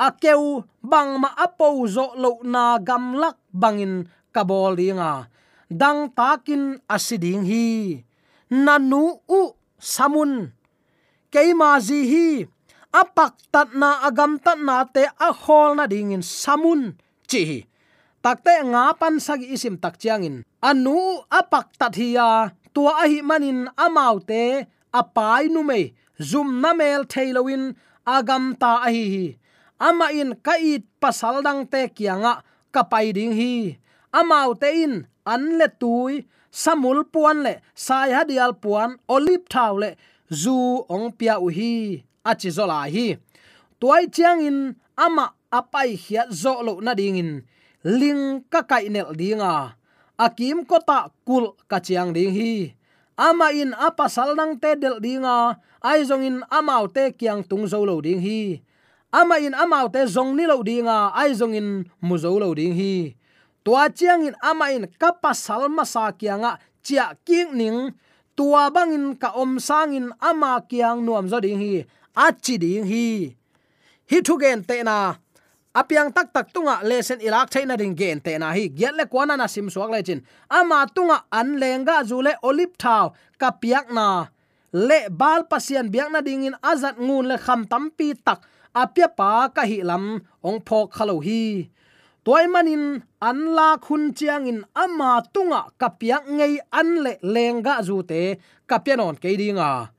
Akeu 0.00 0.66
bang 0.82 1.20
ma 1.22 1.30
apo 1.36 1.84
zo 1.86 2.16
lo 2.16 2.40
na 2.42 2.80
gam 2.80 3.14
lak 3.14 3.38
bangin 3.52 4.08
kabol 4.34 4.72
dinga. 4.74 5.28
Dang 5.68 6.12
takin 6.16 6.80
asiding 6.88 7.44
hi. 7.44 8.00
Nanu 8.52 9.20
u 9.28 9.40
samun 9.82 10.54
keima 11.34 11.82
zi 11.82 12.06
hi, 12.06 12.28
apak 12.94 13.34
tat 13.50 13.74
na 13.74 14.06
agam 14.06 14.38
tat 14.38 14.62
na 14.62 14.86
te 14.86 15.02
a 15.26 15.28
na 15.74 15.84
ding 15.90 16.14
in 16.14 16.22
samun 16.22 16.94
chi 17.26 17.66
takte 18.22 18.54
nga 18.70 18.94
pan 18.94 19.18
sagi 19.18 19.50
isim 19.50 19.76
tak 19.82 19.98
chiangin. 19.98 20.46
Anu 20.62 21.26
apak 21.26 21.74
tat 21.74 21.98
hi 21.98 22.14
ya, 22.14 22.54
tua 22.70 23.02
a 23.02 23.04
hi 23.10 23.18
manin 23.28 23.66
amau 23.74 24.22
te 24.22 24.42
apai 24.94 25.50
nu 25.50 25.66
me 25.66 25.80
zum 26.30 26.62
na 26.62 26.70
mel 26.78 27.02
thailowin 27.12 27.74
agam 28.06 28.54
ta 28.54 28.86
a 28.86 28.88
hi 28.94 29.04
hi. 29.14 29.26
Ama 29.82 30.14
in 30.14 30.38
kait 30.46 30.86
pasal 31.02 31.42
dang 31.42 31.66
te 31.66 31.90
kianga 31.90 32.46
kapai 32.74 33.10
ding 33.16 33.34
hi. 33.34 33.54
Amau 34.14 34.54
te 34.54 34.70
in 34.84 34.94
an 35.26 35.42
le 35.58 35.68
tui 35.80 36.22
samul 36.52 37.08
puan 37.08 37.40
le, 37.42 37.64
sai 37.74 38.12
hadial 38.12 38.52
puan, 38.62 39.00
olip 39.08 39.48
thau 39.48 39.80
le 39.82 39.96
zu 40.28 40.84
ong 40.94 41.08
pia 41.18 41.40
u 41.40 41.48
hi, 41.48 42.04
achi 42.30 42.48
zola 42.52 42.84
hi. 42.94 43.16
Tuai 43.80 44.06
chiang 44.14 44.44
in, 44.44 44.58
ama 44.96 45.32
apai 45.50 45.96
hiat 45.96 46.28
zo 46.30 46.60
lo 46.62 46.78
na 46.84 46.92
ding 46.94 47.16
in, 47.16 47.30
ling 47.82 48.44
ka 48.52 48.60
kai 48.62 48.86
nel 48.92 49.10
dinga 49.16 49.74
akim 50.20 50.62
kota 50.62 51.10
kul 51.26 51.56
ka 51.66 51.82
chiang 51.82 52.12
ding 52.14 52.30
hi, 52.30 52.76
ama 53.16 53.50
in 53.50 53.72
apa 53.74 54.06
salnang 54.06 54.60
te 54.62 54.78
del 54.78 55.00
dinga 55.02 55.58
ai 55.82 56.00
zong 56.06 56.22
in 56.22 56.38
amau 56.46 56.86
te 56.86 57.10
kyang 57.10 57.42
tung 57.42 57.66
zo 57.66 57.82
lo 57.82 57.98
ding 57.98 58.22
hi, 58.22 58.62
ama 59.10 59.42
in 59.42 59.56
amau 59.56 59.90
te 59.90 60.06
zong 60.06 60.36
ni 60.38 60.46
lo 60.46 60.62
dinga 60.62 61.10
ai 61.10 61.34
zong 61.34 61.58
in 61.58 61.68
mu 61.98 62.14
zo 62.20 62.38
lo 62.38 62.54
ding 62.54 62.76
hi 62.76 63.16
tua 63.64 63.88
chiang 63.88 64.26
in 64.26 64.36
ama 64.42 64.70
in 64.70 64.86
kapa 65.00 65.34
salma 65.34 65.86
sa 65.86 66.12
kianga 66.12 66.58
chia 66.82 67.14
king 67.24 67.54
ning. 67.56 67.94
Tua 68.32 68.72
bangin 68.72 69.12
ka 69.20 69.36
om 69.36 69.60
sangin 69.60 70.08
ama 70.16 70.64
kiang 70.64 71.04
nuam 71.04 71.28
zo 71.28 71.36
ding 71.36 71.60
hi, 71.60 71.84
achi 72.16 72.56
ding 72.56 72.88
hi. 72.88 73.36
Hi 74.08 74.18
thu 74.24 74.40
gen 74.40 74.64
te 74.64 74.82
na. 74.82 75.20
Apiang 75.72 76.12
tak 76.12 76.32
tak 76.32 76.48
tunga 76.52 76.80
lesen 76.80 77.20
ilak 77.20 77.52
thaina 77.52 77.76
ding 77.76 77.92
gen 77.92 78.24
te 78.24 78.32
na 78.40 78.52
hi. 78.56 78.72
Gyat 78.72 78.96
le 78.96 79.04
kwana 79.04 79.36
na 79.36 79.46
sim 79.52 79.68
suak 79.68 79.92
le 79.92 80.00
chin. 80.00 80.24
Ama 80.48 80.88
tunga 80.94 81.28
an 81.28 81.60
lenga 81.60 82.04
zule 82.08 82.32
olip 82.40 82.72
thau 82.80 83.12
ka 83.40 83.52
piak 83.52 83.92
na. 83.92 84.32
Le 84.72 85.12
bal 85.12 85.44
pasian 85.44 85.92
biak 85.92 86.08
na 86.08 86.20
ding 86.24 86.48
in 86.48 86.56
azat 86.64 86.96
ngun 86.96 87.28
le 87.28 87.36
kham 87.36 87.68
tampi 87.68 88.16
tak. 88.16 88.40
Apya 88.72 89.08
pa 89.12 89.52
ka 89.52 89.68
hi 89.68 89.84
lam 89.84 90.24
ong 90.40 90.60
phok 90.64 90.88
khalo 90.96 91.20
hi 91.20 91.68
toy 92.22 92.46
manin 92.46 93.02
an 93.18 93.38
la 93.56 93.74
khun 93.82 94.14
chiang 94.14 94.46
in 94.46 94.62
ama 94.78 95.26
tunga 95.34 95.74
kapiak 95.80 96.22
ngei 96.30 96.54
an 96.70 96.88
le 97.04 97.12
lenga 97.34 97.82
zu 97.82 98.06
te 98.06 98.38
kapianon 98.70 99.18
ke 99.22 99.34
dinga 99.40 99.90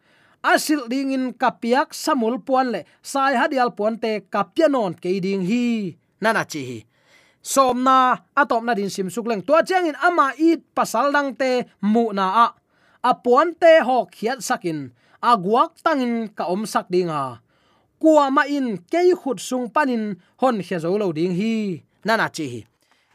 asil 0.44 0.88
ding 0.92 1.12
in 1.16 1.26
kapiak 1.36 1.92
samul 1.92 2.40
puan 2.40 2.72
le 2.74 2.82
sai 3.04 3.36
hadial 3.36 3.76
puan 3.78 3.96
te 4.04 4.24
kapianon 4.34 4.96
ke 4.96 5.20
ding 5.24 5.44
hi. 5.44 5.96
Nana 6.24 6.44
chi 6.48 6.62
hi. 6.70 6.80
Somna 7.44 8.16
atop 8.32 8.64
na 8.64 8.72
din 8.72 8.88
sim 8.88 9.12
sukleng 9.12 9.44
to 9.44 9.56
chiang 9.68 9.92
in 9.92 9.98
ama 10.00 10.32
it 10.40 10.64
pasal 10.72 11.12
dang 11.12 11.36
te 11.36 11.68
mu 11.84 12.16
na 12.16 12.28
a. 12.46 12.48
Apuan 13.04 13.52
te 13.52 13.84
hok 13.84 14.16
khiat 14.16 14.40
sakin 14.40 14.96
aguak 15.20 15.76
tangin 15.84 16.32
ka 16.32 16.48
om 16.48 16.64
sak 16.64 16.88
dinga 16.88 17.44
kuama 18.00 18.44
in 18.48 18.80
kei 18.92 19.12
khut 19.12 19.40
sung 19.40 19.68
panin 19.76 20.20
hon 20.40 20.64
khe 20.64 20.80
zo 20.80 20.96
lo 20.96 21.12
ding 21.12 21.36
hi 21.36 21.84
nana 22.06 22.28
chi 22.36 22.46
hi. 22.54 22.62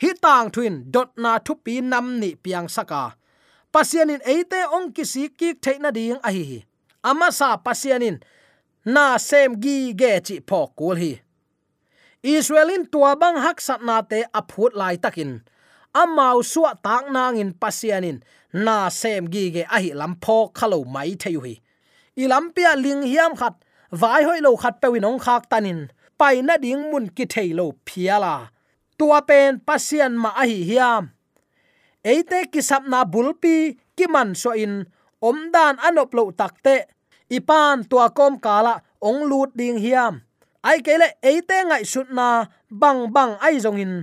Hi 0.02 0.10
tang 0.22 0.50
twin 0.54 0.74
dot 0.94 1.10
na 1.16 1.38
thu 1.46 1.54
pi 1.64 1.80
nam 1.80 2.06
ni 2.20 2.30
piang 2.42 2.68
saka 2.76 3.02
pasianin 3.72 4.22
eite 4.32 4.60
ong 4.76 4.88
kisi 4.96 5.28
ki 5.38 5.48
theina 5.62 5.90
ding 5.96 6.18
a 6.28 6.30
hi 6.36 6.64
ama 7.10 7.28
sa 7.38 7.56
pasianin 7.56 8.16
na 8.94 9.04
sem 9.28 9.50
gi 9.62 9.76
ge 10.00 10.12
chi 10.26 10.36
pho 10.48 10.60
kul 10.78 10.96
hi. 11.02 11.12
Israelin 12.22 12.84
tua 12.92 13.10
bang 13.20 13.38
hak 13.44 13.58
sat 13.60 13.80
na 13.88 13.96
te 14.10 14.18
aphut 14.38 14.72
lai 14.74 14.96
takin. 15.04 15.32
Amau 15.94 16.42
suwa 16.42 16.72
tak 16.84 17.04
nangin 17.14 17.50
pasianin 17.62 18.18
na 18.52 18.88
sem 19.00 19.24
gi 19.32 19.44
ge 19.54 19.62
a 19.76 19.78
hi 19.82 19.90
lam 20.00 20.14
pho 20.24 20.36
khalo 20.58 20.78
mai 20.94 21.14
theu 21.22 21.40
hi. 21.46 21.54
Ilam 22.22 22.44
pia 22.54 22.72
ling 22.84 23.02
hiam 23.10 23.32
khat, 23.40 23.54
vai 24.00 24.22
hoi 24.26 24.40
lo 24.46 24.56
khat 24.62 24.74
pewin 24.82 25.08
ong 25.08 25.20
khak 25.24 25.42
tanin. 25.50 25.80
Pai 26.18 26.42
na 26.42 26.54
ding 26.64 26.82
mun 26.90 27.06
ki 27.16 27.24
thailo 27.32 27.66
phiala 27.86 28.34
tua 28.98 29.22
pen 29.22 29.62
pasian 29.62 30.18
ma 30.18 30.34
a 30.34 30.44
hi 30.44 30.66
hiam. 30.66 31.14
Eite 32.02 32.50
kisap 32.50 32.84
na 32.90 33.06
bulpi 33.06 33.78
kiman 33.94 34.34
so 34.34 34.50
in 34.52 34.90
omdan 35.22 35.78
anop 35.78 36.10
lo 36.14 36.34
takte 36.34 36.90
ipan 37.30 37.86
tua 37.86 38.10
kom 38.10 38.42
kala 38.42 38.82
ong 38.98 39.30
lut 39.30 39.54
ding 39.54 39.78
hiam. 39.78 40.26
Ai 40.66 40.82
kele 40.82 41.14
eite 41.22 41.62
ngai 41.70 41.86
sut 41.86 42.10
na 42.10 42.50
bang 42.66 43.06
bang 43.14 43.38
ai 43.38 43.62
jong 43.62 43.78
in 43.78 43.94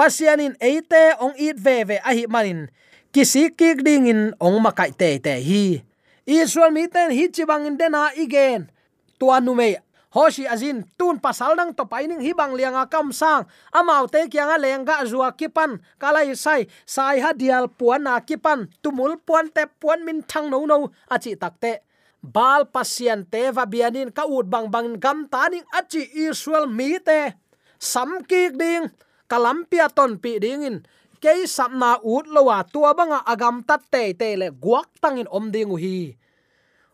pasianin 0.00 0.56
eite 0.56 1.20
ong 1.20 1.36
it 1.36 1.60
ve 1.60 1.84
ve 1.84 1.96
a 2.00 2.10
hi 2.16 2.24
manin. 2.24 2.72
Kisi 3.12 3.52
kik 3.52 3.84
ding 3.84 4.08
in 4.08 4.32
ong 4.40 4.64
makai 4.64 4.96
te 4.96 5.20
te 5.20 5.36
hi. 5.36 5.84
Israel 6.24 6.72
mi 6.72 6.88
ten 6.88 7.12
hi 7.12 7.28
chibang 7.28 7.68
in 7.68 7.76
dena 7.76 8.14
igen. 8.16 8.72
Tua 9.20 9.40
nu 9.44 9.52
me 9.52 9.76
hoshi 10.10 10.46
azin 10.46 10.82
tun 10.98 11.18
pasal 11.22 11.54
nang 11.54 11.70
to 11.74 11.86
paining 11.86 12.20
hibang 12.20 12.54
lianga 12.58 12.86
kam 12.90 13.14
sang. 13.14 13.46
Amau 13.70 14.10
te 14.10 14.26
kyanga 14.26 14.58
lenga 14.58 15.06
zua 15.06 15.30
kipan 15.34 15.78
kala 15.98 16.26
sai 16.34 16.66
sai 16.86 17.22
ha 17.22 17.30
dial 17.32 17.70
puan 17.70 18.02
na 18.04 18.18
kipan 18.20 18.68
tumul 18.82 19.18
puan 19.22 19.48
te 19.50 19.66
puan 19.80 20.04
min 20.04 20.22
thang 20.22 20.50
no 20.50 20.66
no 20.66 20.90
achi 21.10 21.34
takte 21.38 21.82
bal 22.22 22.66
pasian 22.66 23.24
te 23.24 23.50
va 23.50 23.64
bianin 23.64 24.10
ka 24.12 24.26
ut 24.26 24.46
bang 24.50 24.68
bang 24.70 24.98
gam 25.00 25.28
taning 25.30 25.64
achi 25.72 26.02
israel 26.26 26.66
mi 26.66 26.98
te. 26.98 27.34
Sam 27.78 28.20
ki 28.28 28.52
ding 28.60 28.90
kalampia 29.30 29.88
ton 29.88 30.18
pi 30.18 30.38
ding 30.38 30.62
in. 30.62 30.76
Ke 31.20 31.44
samna 31.44 32.00
ut 32.00 32.26
lowa 32.28 32.64
tua 32.64 32.96
banga 32.96 33.20
agam 33.24 33.62
tat 33.64 33.80
te 33.92 34.12
te 34.12 34.36
le 34.36 34.48
guak 34.50 34.88
tangin 35.00 35.28
om 35.30 35.52
ding 35.52 35.72
hi 35.76 36.16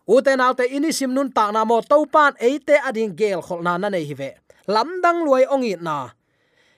uten 0.07 0.39
alte 0.39 0.63
ini 0.63 0.95
sim 0.95 1.11
nun 1.11 1.29
ta 1.31 1.51
na 1.51 1.67
mo 1.67 1.83
to 1.83 2.07
pan 2.07 2.33
eite 2.39 2.79
ading 2.79 3.13
gel 3.19 3.43
khol 3.43 3.61
na 3.61 3.77
na 3.77 3.91
nei 3.91 4.07
hi 4.07 4.15
ve. 4.15 4.31
Lam 4.67 4.99
luai 5.03 5.43
ong 5.47 5.63
i 5.67 5.75
na. 5.75 6.09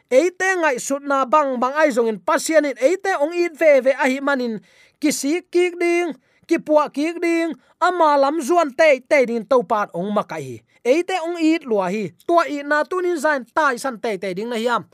Eite 0.10 0.58
ngai 0.58 0.82
sut 0.82 1.06
na 1.06 1.26
bang 1.26 1.62
bang 1.62 1.74
ai 1.78 1.94
zong 1.94 2.10
in 2.10 2.20
pasian 2.20 2.66
in 2.66 2.78
eite 2.82 3.14
ong 3.22 3.34
i 3.34 3.50
ve 3.54 3.82
ve 3.86 3.94
a 3.94 4.10
hi 4.10 4.20
manin 4.20 4.58
kisi 4.98 5.46
kik 5.46 5.78
ding 5.78 6.18
ki 6.50 6.58
puwa 6.58 6.90
kik 6.90 7.22
ding, 7.22 7.54
ama 7.78 8.18
lam 8.18 8.42
zuan 8.42 8.74
te 8.74 8.98
te 9.06 9.26
ding 9.30 9.46
to 9.46 9.62
pan 9.62 9.86
ong 9.94 10.10
ma 10.10 10.26
kai 10.26 10.42
hi. 10.42 10.58
Eite 10.82 11.22
ong 11.22 11.38
i 11.38 11.62
lua 11.62 11.94
hi, 11.94 12.10
tua 12.26 12.50
i 12.50 12.66
na 12.66 12.82
tunin 12.82 13.22
zain 13.22 13.46
tai 13.54 13.78
san 13.78 14.02
te 14.02 14.18
te 14.18 14.34
ding 14.34 14.50
na 14.50 14.58
hiam 14.58 14.90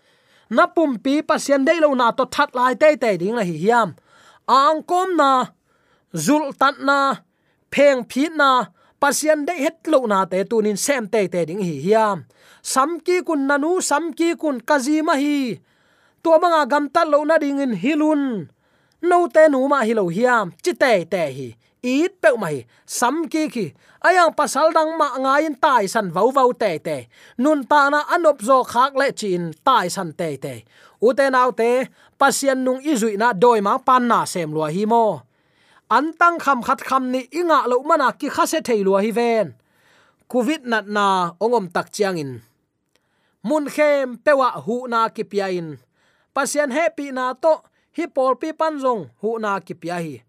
na 0.50 0.68
pum 0.68 1.00
pi 1.00 1.22
pasian 1.26 1.66
dei 1.66 1.80
lo 1.80 1.96
na 1.96 2.12
to 2.12 2.26
that 2.28 2.52
lai 2.54 2.76
te 2.76 2.96
te 3.00 3.18
ding 3.18 3.36
na 3.36 3.44
hi 3.48 3.56
hiam 3.58 3.96
ang 4.46 4.86
kom 4.86 5.18
na, 5.18 5.58
zul 6.14 6.54
tat 6.54 6.78
na 6.78 7.25
pheng 7.76 8.08
phi 8.08 8.32
na 8.40 8.72
pasian 9.04 9.44
de 9.48 9.54
het 9.64 9.84
lo 9.92 10.00
na 10.08 10.24
te 10.32 10.40
tunin 10.50 10.80
sem 10.86 11.04
te 11.14 11.28
te 11.28 11.44
ding 11.50 11.60
hi 11.60 11.76
hiam 11.86 12.24
samki 12.66 13.22
kun 13.22 13.46
nanu, 13.46 13.78
samki 13.82 14.34
kun 14.42 14.58
kazima 14.66 15.14
hi. 15.22 15.62
To 16.24 16.34
manga 16.42 16.66
gamta 16.66 17.06
lo 17.06 17.22
na 17.24 17.38
ding 17.38 17.62
in 17.62 17.78
hilun. 17.78 18.50
No 19.06 19.18
te 19.30 19.46
nu 19.54 19.68
ma 19.70 19.86
hi 19.86 19.94
lo 19.94 20.10
hiam 20.10 20.50
chi 20.64 20.74
te 20.74 21.06
te 21.06 21.24
hi. 21.38 21.48
It 21.86 22.18
pe 22.22 22.34
mai 22.42 22.66
sam 22.90 23.30
ki 23.30 23.44
ki, 23.54 23.66
ayang 24.02 24.34
pasal 24.34 24.74
dang 24.74 24.98
ma 24.98 25.14
ngain 25.22 25.54
tai 25.62 25.86
san 25.86 26.10
vau 26.10 26.34
vau 26.34 26.50
te 26.62 26.72
te. 26.82 26.98
Nun 27.38 27.62
ta 27.70 27.94
na 27.94 28.02
anop 28.16 28.42
zo 28.42 28.66
khak 28.66 28.98
le 28.98 29.14
chin 29.14 29.54
tai 29.62 29.86
san 29.94 30.10
te 30.20 30.30
te. 30.42 30.66
U 31.06 31.14
te 31.14 31.30
nau 31.30 31.54
te, 31.54 31.86
pasien 32.18 32.66
nung 32.66 32.82
izui 32.82 33.22
na 33.22 33.38
doi 33.38 33.62
ma 33.62 33.78
pan 33.78 34.10
na 34.10 34.26
sem 34.26 34.50
lo 34.50 34.66
hi 34.66 34.90
mo 34.90 35.22
an 35.90 36.14
tang 36.20 36.40
kham 36.40 36.62
khat 36.64 36.82
kham 36.82 37.12
ni 37.12 37.28
inga 37.32 37.68
lo 37.68 37.84
mana 37.84 38.12
ki 38.20 38.30
khase 38.30 38.60
thei 38.66 38.84
lua 38.84 39.02
hi 39.02 39.12
ven. 39.12 39.54
Covid 40.30 40.66
nat 40.66 40.88
na 40.88 41.32
ongom 41.40 41.68
tak 41.74 41.92
chiang 41.92 42.18
in. 42.18 42.42
Mun 43.44 43.70
khem 43.70 44.18
pewa 44.18 44.50
hu 44.66 44.88
na 44.88 45.10
ki 45.10 45.24
pia 45.24 45.48
in. 45.48 45.78
Pasien 46.34 46.72
happy 46.72 47.12
na 47.12 47.34
to 47.34 47.62
hi 47.98 48.06
pol 48.08 48.36
pi 48.36 48.52
pan 48.52 48.80
jong 48.80 49.10
hu 49.22 49.40
na 49.40 49.60
ki 49.60 49.74
pia 49.74 49.96
hi. 49.96 50.24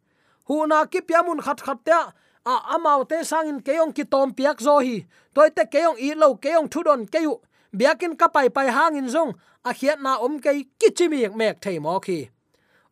Hu 0.49 0.67
na 0.67 0.85
ki 0.85 1.01
pia 1.01 1.23
mun 1.23 1.41
khat 1.41 1.63
khat 1.67 1.79
ta 1.85 2.13
a 2.45 2.55
amau 2.75 3.09
te 3.09 3.17
sangin 3.25 3.61
keong 3.67 3.93
ki 3.97 4.05
tom 4.05 4.35
piak 4.37 4.61
zo 4.61 4.79
hi. 4.79 5.07
Toy 5.35 5.49
te 5.57 5.65
keong 5.73 5.97
i 5.99 6.15
lo 6.15 6.35
keong 6.35 6.69
thudon 6.69 7.07
keyu. 7.13 7.41
Biakin 7.73 8.17
ka 8.17 8.29
pai 8.29 8.49
pai 8.49 8.69
hangin 8.71 9.09
zong, 9.09 9.33
a 9.65 9.73
khiat 9.75 10.01
na 10.01 10.17
om 10.17 10.39
kei 10.41 10.65
kichimi 10.81 11.29
mek 11.35 11.61
thei 11.61 11.79
mo 11.79 11.99
khi 12.01 12.29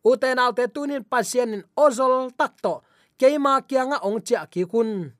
uten 0.05 0.39
alte 0.39 0.67
tunin 0.67 1.03
pasien 1.03 1.53
in 1.53 1.63
ozol 1.77 2.29
takto, 2.37 2.83
keima 3.17 3.61
kianga 3.67 3.97
ong 4.07 4.21
cha 4.27 4.45
ki 4.45 4.63
kun 4.71 5.11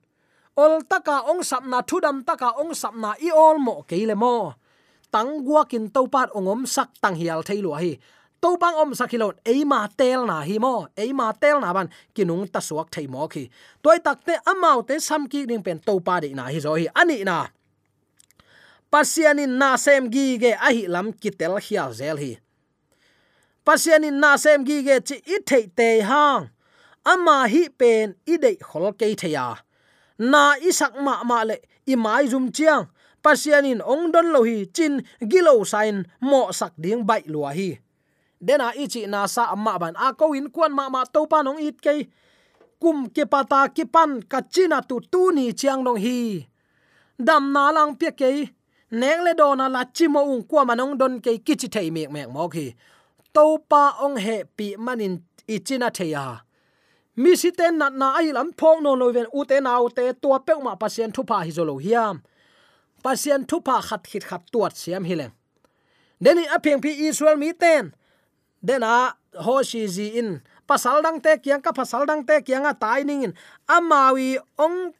ol 0.56 0.74
taka 0.88 1.28
ong 1.30 1.42
sapna 1.44 1.82
thudam 1.88 2.24
taka 2.24 2.56
ong 2.60 2.72
sapna 2.72 3.12
i 3.20 3.28
ol 3.30 3.58
mo 3.58 3.84
keile 3.88 4.14
mo. 4.14 4.54
Tang 5.12 5.44
gua 5.46 5.62
kin 5.70 5.90
to 5.94 6.06
pat 6.08 6.30
ongom 6.34 6.66
sak 6.66 6.90
tang 7.02 7.14
hial 7.14 7.42
thailo 7.46 7.72
hi 7.78 7.98
to 8.46 8.56
bang 8.62 8.76
om 8.78 8.94
sakhilon 8.94 9.34
eima 9.42 9.88
tel 9.96 10.26
na 10.26 10.40
hi 10.46 10.58
mo, 10.62 10.86
eima 10.96 11.32
tel 11.40 11.58
na 11.60 11.72
ban, 11.74 11.88
kinung 12.14 12.46
ta 12.46 12.60
suak 12.60 12.88
thei 12.94 13.06
mo 13.10 13.26
khi. 13.28 13.50
Toy 13.82 13.98
takte 13.98 14.38
amau 14.46 14.86
te 14.86 15.00
sam 15.00 15.26
ki 15.26 15.46
ding 15.50 15.62
pen 15.66 15.78
to 15.86 15.98
pa 16.06 16.20
de 16.20 16.30
na 16.34 16.46
hi 16.52 16.60
zo 16.60 16.74
hi, 16.78 16.86
ani 16.94 17.24
na. 17.24 17.48
Pasianin 18.92 19.58
na 19.58 19.76
sem 19.76 20.06
gi 20.12 20.38
ge 20.42 20.52
a 20.54 20.70
hi 20.70 20.86
lam 20.86 21.12
kitel 21.12 21.58
hial 21.58 21.90
zel 21.92 22.16
hi 22.22 22.32
pasian 23.66 24.06
in 24.08 24.16
na 24.22 24.30
sem 24.42 24.60
gi 24.68 24.76
ge 24.86 24.96
chi 25.08 25.16
i 25.34 25.36
thei 25.48 25.64
te 25.78 25.88
hang. 26.08 26.42
Ama 27.12 27.36
hi 27.52 27.62
pen 27.80 28.06
i 28.32 28.34
de 28.42 28.50
khol 28.68 28.86
ke 29.00 29.06
theya 29.20 29.46
na 30.30 30.42
i 30.68 30.70
sak 30.78 30.92
ma 31.06 31.14
ma 31.30 31.38
le 31.48 31.56
i 31.92 31.94
mai 32.04 32.24
zum 32.32 32.46
chiang. 32.56 32.84
Pasian 33.24 33.66
in 33.72 33.80
ong 33.92 34.04
don 34.14 34.28
lo 34.34 34.40
hi 34.48 34.56
chin 34.76 34.94
gilo 35.30 35.52
sign 35.72 35.96
mo 36.28 36.40
sak 36.58 36.72
ding 36.82 37.02
bai 37.08 37.22
lua 37.32 37.50
hi. 37.58 37.70
Dena 38.46 38.68
ichi 38.82 39.02
na 39.12 39.20
sa 39.34 39.42
amma 39.54 39.72
ban 39.82 39.94
a 40.06 40.08
ko 40.18 40.26
in 40.38 40.48
kwan 40.54 40.72
ma 40.78 40.84
ma 40.94 41.02
to 41.14 41.20
pa 41.30 41.38
nong 41.42 41.60
it 41.68 41.76
ke 41.84 41.94
kum 42.82 42.98
ke 43.14 43.24
pata 43.32 43.60
ki 43.76 43.84
pan 43.94 44.10
ka 44.30 44.40
china 44.52 44.78
tu 44.88 44.96
tu 45.12 45.22
ni 45.36 45.44
chiang 45.60 45.82
dong 45.86 46.00
hi. 46.04 46.18
Dam 47.26 47.52
na 47.54 47.64
lang 47.76 47.92
pe 48.00 48.08
ke 48.20 48.30
neng 49.00 49.20
le 49.26 49.32
do 49.40 49.48
na 49.58 49.66
la 49.74 49.82
chi 49.96 50.06
mo 50.14 50.20
ung 50.32 50.44
kwa 50.50 50.62
manong 50.68 50.94
don 51.00 51.14
ke 51.24 51.32
kichi 51.46 51.68
thei 51.74 51.88
mek 51.90 52.10
mek 52.14 52.28
mo 52.34 52.46
khi 52.54 52.66
topa 53.36 54.00
ong 54.00 54.16
he 54.16 54.48
pi 54.56 54.66
manin 54.80 55.20
ichina 55.44 55.92
theya. 55.92 56.40
Mi 57.20 57.36
si 57.36 57.52
ten 57.52 57.76
na 57.76 57.92
na 57.92 58.16
ai 58.16 58.32
lam 58.32 58.48
phong 58.58 58.80
no 58.84 58.96
no 58.96 59.12
ven 59.12 59.28
u 59.38 59.44
te 59.44 59.60
nau 59.60 59.88
te 59.96 60.04
tua 60.22 60.38
pe 60.46 60.54
ma 60.64 60.72
pasien 60.80 61.12
thu 61.12 61.22
pa 61.30 61.44
hi 61.44 61.52
zo 61.56 61.64
lo 61.68 61.76
hiam. 61.84 62.24
Pasien 63.04 63.44
thu 63.48 63.60
pa 63.60 63.76
khat 63.88 64.02
khit 64.10 64.24
khat 64.24 64.42
tuat 64.52 64.72
siam 64.80 65.04
hileng 65.04 65.34
deni 66.24 66.44
apeng 66.56 66.80
pi 66.80 66.90
israel 67.08 67.36
mi 67.36 67.52
ten. 67.52 67.92
Dena 68.66 69.12
ho 69.44 69.62
shi 69.62 69.84
ji 69.94 70.06
in. 70.20 70.40
Pasal 70.68 71.04
dang 71.04 71.20
te 71.20 71.36
kyang 71.44 71.62
ka 71.62 71.70
pasal 71.76 72.08
dang 72.08 72.24
te 72.28 72.40
kyang 72.40 72.64
a 72.64 72.72
tai 72.72 73.04
ning 73.04 73.22
in. 73.26 73.32
Amawi 73.68 74.40
ong 74.64 74.96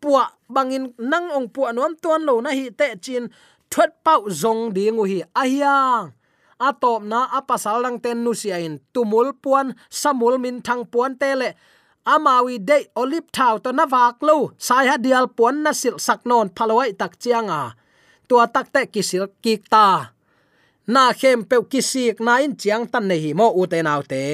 puwa 0.00 0.24
bangin 0.48 0.84
nang 0.96 1.28
ong 1.36 1.52
puwa 1.52 1.68
nuam 1.76 1.92
tuan 2.02 2.24
lo 2.24 2.40
na 2.40 2.50
hi 2.56 2.72
te 2.72 2.96
chin 3.04 3.28
thwet 3.68 3.92
pau 4.04 4.24
zong 4.40 4.72
ding 4.72 4.96
hi 5.04 5.20
ahiang 5.36 6.16
atop 6.58 7.02
na 7.02 7.28
apasal 7.38 7.82
lang 7.84 7.98
ten 8.04 8.24
nu 8.24 8.32
sia 8.34 8.58
in. 8.58 8.80
Tumul 8.92 9.32
puan, 9.42 9.74
samul 9.90 10.38
min 10.38 10.62
thang 10.66 10.84
puan 10.92 11.18
tele 11.20 11.54
amawi 12.04 12.58
de 12.68 12.78
olip 13.00 13.26
thau 13.32 13.58
to 13.58 13.70
na 13.72 13.84
wak 13.84 14.22
lo. 14.22 14.52
Sai 14.58 14.86
ha 14.90 14.96
dial 14.96 15.26
puan 15.36 15.62
na 15.64 15.72
sil 15.80 15.96
sak 16.06 16.20
non 16.28 16.48
phaloi 16.56 16.90
tak 17.00 17.12
chianga 17.22 17.62
tua 18.28 18.44
tak 18.48 18.72
te 18.72 18.82
kisil 18.92 19.24
kik 19.42 19.62
ta. 19.72 20.10
Na 20.86 21.12
khem 21.20 21.40
pe 21.48 21.56
kisik 21.72 22.20
na 22.20 22.32
in 22.44 22.56
chiang 22.60 22.84
tan 22.92 23.04
nei 23.08 23.32
mo 23.38 23.46
u 23.60 23.62
te 23.72 23.78
nau 23.82 24.02
te. 24.12 24.24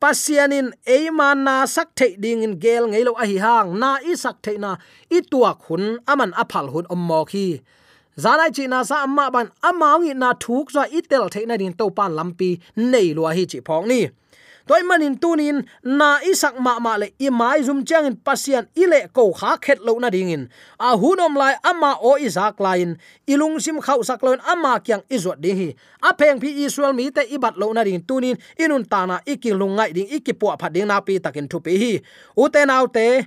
Pasianin 0.00 0.68
eiman 0.96 1.38
na 1.46 1.54
sak 1.74 1.88
thei 1.98 2.12
ding 2.22 2.42
in 2.46 2.54
gel 2.62 2.84
ngei 2.88 3.04
lo 3.06 3.12
a 3.22 3.24
hi 3.30 3.36
hang. 3.44 3.68
Na 3.82 3.90
i 4.10 4.12
sak 4.24 4.36
thei 4.44 4.56
na 4.64 4.70
i 5.16 5.18
tuak 5.30 5.58
hun 5.66 5.84
aman 6.12 6.32
aphal 6.42 6.66
hun 6.72 6.86
ommo 6.94 7.20
khi 7.30 7.46
zanai 8.16 8.50
chi 8.56 8.66
na 8.66 8.82
sa 8.84 9.02
amma 9.04 9.30
ban 9.30 9.48
amawngi 9.62 10.14
na 10.14 10.32
thuk 10.34 10.70
zo 10.70 10.82
itel 10.98 11.30
the 11.32 11.46
na 11.46 11.56
din 11.56 11.72
to 11.72 11.90
pan 11.90 12.12
lampi 12.12 12.60
nei 12.76 13.14
lua 13.14 13.32
hi 13.34 13.44
chi 13.46 13.60
phong 13.66 13.88
ni. 13.88 14.10
Toy 14.62 14.82
manin 14.86 15.18
tunin 15.18 15.66
na 15.82 16.22
isak 16.22 16.54
ma 16.60 16.78
ma 16.78 16.94
le 16.94 17.10
i 17.18 17.28
mai 17.30 17.62
zum 17.66 17.84
chang 17.84 18.06
in 18.06 18.16
pasian 18.16 18.64
ile 18.78 19.08
ko 19.12 19.32
kha 19.32 19.58
khet 19.58 19.82
lo 19.82 19.98
na 19.98 20.08
ding 20.08 20.30
in 20.30 20.48
a 20.78 20.94
hunom 20.94 21.34
lai 21.34 21.54
ama 21.64 21.98
o 21.98 22.14
izak 22.14 22.60
lain 22.60 22.94
ilung 23.26 23.58
sim 23.58 23.82
khau 23.82 24.06
sak 24.06 24.22
loin 24.22 24.38
ama 24.46 24.78
kyang 24.78 25.02
izot 25.10 25.40
ding 25.42 25.58
hi. 25.58 25.68
A 26.02 26.14
peng 26.14 26.38
phi 26.38 26.62
israel 26.62 26.92
mi 26.92 27.10
te 27.10 27.22
ibat 27.34 27.58
lo 27.58 27.72
na 27.72 27.82
ding 27.82 28.06
tunin 28.06 28.38
inun 28.54 28.84
ta 28.86 29.06
na 29.06 29.18
ikilung 29.26 29.74
ngai 29.76 29.90
ding 29.96 30.08
ikipo 30.16 30.54
phat 30.60 30.70
ding 30.72 30.86
na 30.86 31.00
pi 31.00 31.18
takin 31.18 31.48
thu 31.50 31.58
pi 31.58 31.72
hi. 31.82 31.92
U 32.38 32.46
te 32.48 32.62
nau 32.64 32.86
te 32.86 33.26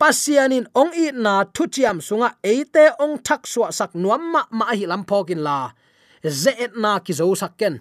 pasianin 0.00 0.64
ong 0.80 0.96
i 0.96 1.12
na 1.24 1.34
thu 1.54 1.68
chiam 1.74 1.98
sunga 2.06 2.28
eite 2.52 2.84
ong 3.04 3.20
thak 3.26 3.42
suwa 3.52 3.68
sak 3.78 3.92
nuam 4.02 4.22
ma 4.32 4.42
ma 4.58 4.72
hi 4.78 4.84
lam 4.88 5.04
phokin 5.08 5.44
la. 5.46 5.58
Zeet 6.42 6.72
na 6.82 6.92
ki 7.04 7.12
zo 7.18 7.26
sakken 7.42 7.74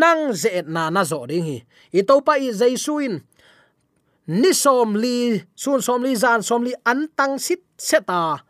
nang 0.00 0.22
zeet 0.42 0.66
na 0.74 0.82
na 0.94 1.02
zo 1.10 1.28
ding 1.30 1.44
hi. 1.48 1.58
I 1.98 2.00
to 2.08 2.16
pa 2.26 2.34
i 2.40 2.48
jaisuin 2.60 3.14
ni 4.40 4.52
som 4.52 4.92
li, 5.02 5.40
sun 5.62 5.80
som 5.86 6.00
li 6.04 6.12
zan 6.22 6.40
som 6.48 6.64
li, 6.66 6.72
an 6.90 7.08
tang 7.16 7.36
sit 7.40 7.62
seta. 7.88 8.44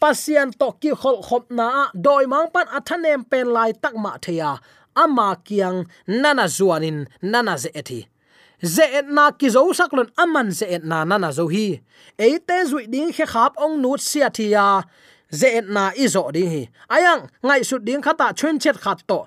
Pasian 0.00 0.50
to 0.58 0.68
ki 0.80 0.90
khol 1.00 1.22
khop 1.26 1.44
na, 1.58 1.68
doi 1.94 2.26
mang 2.32 2.50
pan 2.54 2.66
athanem 2.78 3.22
pen 3.30 3.46
lai 3.56 3.70
tak 3.82 3.94
ma 3.94 4.18
theya. 4.24 4.58
Ama 5.02 5.28
kiang 5.46 5.86
nana 6.22 6.46
zuanin, 6.56 6.98
nana 7.22 7.54
zeeti 7.62 8.00
ze 8.64 8.84
et 8.98 9.08
na 9.08 9.30
ki 9.30 9.50
zo 9.52 9.72
sak 9.76 9.92
lon 9.92 10.08
aman 10.16 10.50
ze 10.50 10.66
et 10.66 10.84
na 10.84 11.04
na 11.04 11.18
na 11.18 11.30
zo 11.30 11.48
hi. 11.48 11.80
E 12.18 12.38
te 12.38 12.58
zui 12.64 12.88
ding 12.88 13.12
khe 13.12 13.26
khap 13.28 13.60
ong 13.60 13.76
nut 13.82 14.00
sia 14.00 14.30
thia 14.30 14.82
ze 15.30 15.48
et 15.58 15.68
na 15.68 15.92
i 15.96 16.08
zo 16.08 16.30
ding 16.32 16.50
hi. 16.50 16.62
Ayang 16.88 17.28
ngai 17.44 17.62
su 17.64 17.78
ding 17.78 18.02
khata 18.02 18.32
chuen 18.32 18.58
chet 18.58 18.80
khat 18.80 19.04
to 19.08 19.26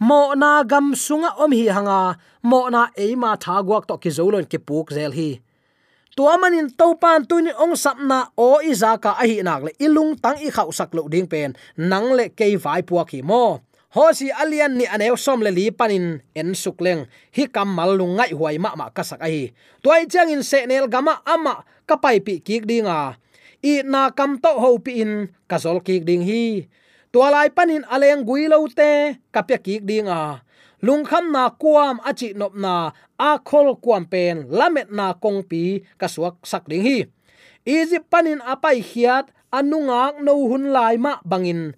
mo 0.00 0.34
na 0.34 0.62
gam 0.62 0.94
sunga 0.94 1.30
om 1.38 1.52
hi 1.52 1.68
hanga 1.68 2.16
mo 2.42 2.68
na 2.68 2.88
e 2.96 3.14
ma 3.14 3.36
tha 3.36 3.62
guak 3.62 3.84
to 3.88 3.96
ki 4.02 4.10
zo 4.10 4.28
lon 4.32 4.44
ki 4.44 4.58
puk 4.58 4.92
zel 4.96 5.12
hi. 5.12 5.40
Tua 6.16 6.38
manin 6.40 6.72
to 6.72 6.94
pan 6.96 7.28
tu 7.28 7.44
ni 7.44 7.52
ong 7.52 7.76
sap 7.76 8.00
na 8.00 8.24
o 8.40 8.56
i 8.64 8.72
za 8.72 8.96
ka 8.96 9.12
a 9.20 9.24
hi 9.28 9.44
nak 9.44 9.68
le 9.68 9.72
ilung 9.76 10.16
tang 10.16 10.40
i 10.40 10.48
khau 10.48 10.72
sak 10.72 10.96
lo 10.96 11.08
ding 11.12 11.28
pen 11.28 11.52
nang 11.76 12.08
le 12.16 12.32
ke 12.32 12.56
vai 12.56 12.80
puak 12.80 13.12
hi 13.12 13.20
mo 13.20 13.60
hosi 13.96 14.28
alian 14.28 14.76
ni 14.76 14.84
anew 14.84 15.16
som 15.16 15.40
le 15.40 15.48
li 15.48 15.72
panin 15.72 16.20
en 16.36 16.52
sukleng 16.52 17.08
hi 17.32 17.48
kam 17.48 17.72
mal 17.72 17.96
lu 17.96 18.04
ngai 18.20 18.36
huai 18.36 18.60
ma 18.60 18.76
ma 18.76 18.92
kasak 18.92 19.24
ai. 19.24 19.56
Toy 19.80 20.04
chang 20.04 20.28
in 20.28 20.44
se 20.44 20.68
nel 20.68 20.84
gama 20.84 21.24
ama 21.24 21.64
kapai 21.88 22.20
pi 22.20 22.44
kik 22.44 22.68
dinga. 22.68 23.16
I 23.64 23.80
na 23.88 24.12
kam 24.12 24.36
to 24.36 24.52
ho 24.52 24.76
pi 24.84 25.00
in 25.00 25.32
kazol 25.48 25.80
kik 25.80 26.04
ding 26.04 26.20
hi. 26.28 26.68
Tualai 27.08 27.48
panin 27.48 27.88
aleng 27.88 28.20
guilo 28.28 28.68
te 28.68 29.16
kapya 29.32 29.56
kik 29.56 29.88
dinga. 29.88 30.44
Lung 30.84 31.08
kham 31.08 31.32
na 31.32 31.48
kuam 31.56 31.96
achi 32.04 32.36
nop 32.36 32.52
na 32.52 32.92
a 33.16 33.40
khol 33.40 33.80
kuam 33.80 34.04
pen 34.04 34.44
lamet 34.52 34.92
na 34.92 35.16
kong 35.16 35.40
pi 35.48 35.80
kasuak 35.96 36.36
sak 36.44 36.68
ding 36.68 36.84
hi. 36.84 37.08
Egypt 37.64 38.12
panin 38.12 38.44
apai 38.44 38.84
hiat 38.84 39.32
anungak 39.48 40.20
no 40.20 40.36
hun 40.52 40.68
lai 40.68 41.00
ma 41.00 41.16
bangin 41.24 41.72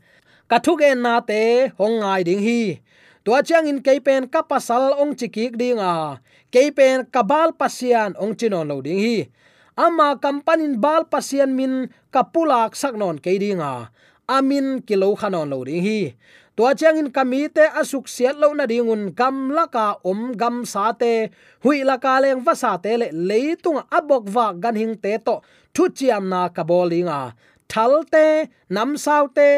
kathuk 0.48 0.80
en 0.80 1.04
na 1.04 1.20
te, 1.20 1.70
hong 1.76 2.00
ngai 2.00 2.24
ding 2.24 2.40
hi. 2.40 2.80
Tua 3.24 3.44
chang 3.44 3.68
in 3.68 3.84
keipen 3.84 4.24
ka 4.32 4.40
pasal 4.40 4.96
ong 4.96 5.12
chikik 5.12 5.60
ding 5.60 5.76
a. 5.76 6.16
Keipen 6.48 7.04
kabal 7.12 7.52
pasian 7.52 8.16
ong 8.16 8.32
chinon 8.32 8.64
lo 8.64 8.80
ding 8.80 8.96
hi. 8.96 9.28
Ama 9.76 10.16
kampanin 10.16 10.80
bal 10.80 11.04
pasian 11.04 11.52
min 11.52 11.92
kapulak 12.08 12.72
saknon 12.72 13.20
ke 13.20 13.36
ding 13.36 13.60
a. 13.60 13.92
Amin 14.24 14.80
kilo 14.80 15.12
khanon 15.12 15.52
lo 15.52 15.60
ding 15.68 15.84
hi. 15.84 16.16
Tua 16.56 16.72
chang 16.72 16.96
in 16.96 17.12
kamite 17.12 17.68
asuk 17.76 18.08
siat 18.08 18.40
lo 18.40 18.50
na 18.56 18.64
dingun 18.64 19.12
gam 19.12 19.52
laka 19.52 20.00
om 20.02 20.32
gam 20.32 20.64
sa 20.64 20.96
te, 20.96 21.28
hui 21.62 21.84
laka 21.84 22.18
leng 22.24 22.40
va 22.40 22.56
sa 22.56 22.80
te 22.80 22.96
le 22.96 23.12
leitung 23.12 23.84
abok 23.92 24.24
wa 24.32 24.56
gan 24.56 24.74
hing 24.74 24.96
te 24.96 25.20
to, 25.20 25.38
thu 25.70 25.92
chiam 25.92 26.26
na 26.32 26.48
kabolinga 26.48 27.36
thalte 27.72 28.26
nam 28.74 28.90
saute 29.04 29.48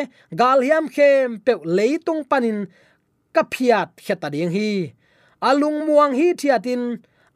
gal 0.41 0.59
hiam 0.67 0.85
khem 0.95 1.39
pe 1.45 1.53
leitung 1.77 2.23
panin 2.31 2.59
kaphiat 3.35 3.89
kheta 4.05 4.29
ding 4.35 4.51
hi. 4.57 4.71
Alung 5.49 5.79
muang 5.87 6.13
hi 6.19 6.27
thiatin 6.41 6.83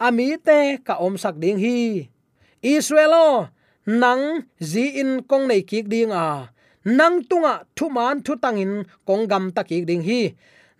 ami 0.07 0.29
te 0.47 0.59
ka 0.87 0.95
om 1.07 1.15
sak 1.23 1.35
ding 1.43 1.59
hi. 1.65 1.79
Israelo 2.63 3.49
nang 3.87 4.23
zi 4.71 4.85
in 5.03 5.23
kong 5.31 5.45
nei 5.49 5.63
kik 5.71 5.87
ding 5.93 6.13
a. 6.13 6.51
Nang 6.85 7.17
tunga 7.29 7.55
thu 7.77 7.89
man 7.97 8.21
thu 8.25 8.33
tangin 8.43 8.73
kong 9.09 9.25
gam 9.31 9.45
ta 9.57 9.63
ki 9.69 9.85
ding 9.89 10.03
hi. 10.09 10.21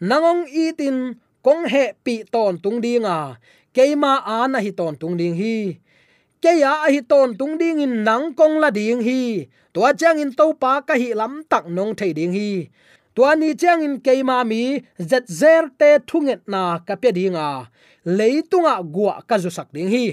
Nangong 0.09 0.43
itin 0.65 0.99
kong 1.47 1.65
he 1.73 1.85
pi 2.05 2.15
ton 2.33 2.59
tung 2.63 2.79
ding 2.85 3.05
a. 3.05 3.39
Keima 3.75 4.13
ana 4.25 4.59
hi 4.65 4.71
ton 4.79 4.95
tung 5.01 5.17
ding 5.21 5.35
hi 5.41 5.57
ke 6.45 6.53
ya 6.61 6.73
a 6.85 6.89
hi 6.93 7.01
ton 7.11 7.33
tung 7.41 7.57
ding 7.61 7.81
in 7.81 7.95
nang 8.05 8.37
kong 8.39 8.61
la 8.63 8.69
ding 8.69 9.01
hi. 9.01 9.49
Tua 9.73 9.91
chang 10.01 10.21
in 10.21 10.33
to 10.39 10.47
pa 10.63 10.73
ka 10.89 10.95
hi 11.03 11.09
lam 11.21 11.41
tak 11.49 11.65
nong 11.77 11.93
thei 11.99 12.13
ding 12.19 12.37
hi. 12.37 12.69
Tua 13.17 13.31
ni 13.41 13.49
chang 13.61 13.81
in 13.87 13.95
ke 14.05 14.13
ma 14.29 14.45
mi, 14.51 14.63
zet 15.11 15.25
zer 15.41 15.65
te 15.81 15.91
thunget 16.09 16.41
na 16.53 16.63
ka 16.87 16.95
pe 17.03 17.11
ding 17.19 17.37
a. 17.49 17.51
Leitunga 18.19 18.75
gua 18.95 19.15
ka 19.29 19.37
zu 19.43 19.51
sak 19.57 19.69
ding 19.77 19.89
hi. 19.95 20.07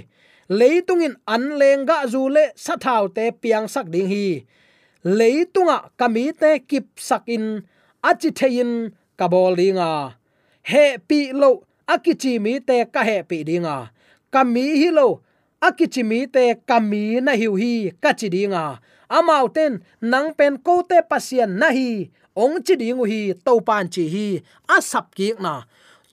Leitungin 0.60 1.16
an 1.34 1.44
lenga 1.60 1.98
zu 2.14 2.22
le 2.36 2.46
sa 2.56 2.74
thau 2.84 3.04
te 3.16 3.26
piang 3.42 3.68
sak 3.74 3.88
ding 3.94 4.08
hi. 4.14 4.28
Leitunga 5.18 5.78
kami 6.00 6.26
te 6.42 6.52
kip 6.70 6.88
sakin 7.08 7.46
achi 8.10 8.30
thein 8.40 8.72
kabol 9.20 9.54
dinga 9.60 9.92
he 10.72 10.98
pi 11.08 11.20
lo 11.34 11.50
akichi 11.94 12.34
mi 12.40 12.54
te 12.68 12.78
ka 12.94 13.02
he 13.10 13.18
pi 13.30 13.38
dinga 13.50 13.78
kami 14.34 14.66
hi 14.82 14.90
lo 14.98 15.08
akichimi 15.68 16.20
te 16.36 16.44
kami 16.70 17.22
na 17.26 17.32
hiu 17.40 17.54
hi 17.62 17.74
kachidinga 18.04 18.66
amau 19.18 19.46
ten 19.56 19.74
nang 20.12 20.30
pen 20.38 20.54
ko 20.66 20.76
te 20.90 20.98
pasien 21.10 21.52
na 21.62 21.68
hi 21.78 21.90
ong 22.44 22.56
chidingu 22.66 23.06
hi 23.12 23.22
to 23.46 23.54
pan 23.68 23.86
chi 23.94 24.04
hi 24.14 24.28
asap 24.76 25.06
ki 25.18 25.28
na 25.44 25.54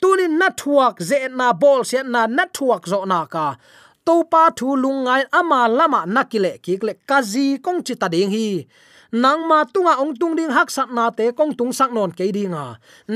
tunin 0.00 0.34
na 0.40 0.48
thuak 0.60 0.94
ze 1.08 1.18
na 1.38 1.48
bol 1.62 1.80
se 1.90 1.98
na 2.14 2.22
na 2.36 2.44
thuak 2.56 2.82
zo 2.92 3.00
na 3.12 3.20
ka 3.34 3.46
to 4.06 4.16
pa 4.32 4.42
thu 4.58 4.68
lungai 4.82 5.22
ama 5.38 5.60
lama 5.78 6.00
nakile 6.14 6.52
kikle 6.64 6.92
kazi 7.08 7.46
kong 7.64 7.80
chita 7.86 8.06
ding 8.14 8.32
hi 8.36 8.48
nang 9.12 9.48
ma 9.48 9.64
tunga 9.64 9.96
ong 10.02 10.12
tung 10.20 10.36
ding 10.36 10.52
hak 10.52 10.68
sat 10.76 10.92
na 10.96 11.08
te 11.18 11.32
kong 11.38 11.56
tung 11.58 11.72
sak 11.78 11.90
non 11.96 12.12
ke 12.18 12.28
dinga 12.36 12.66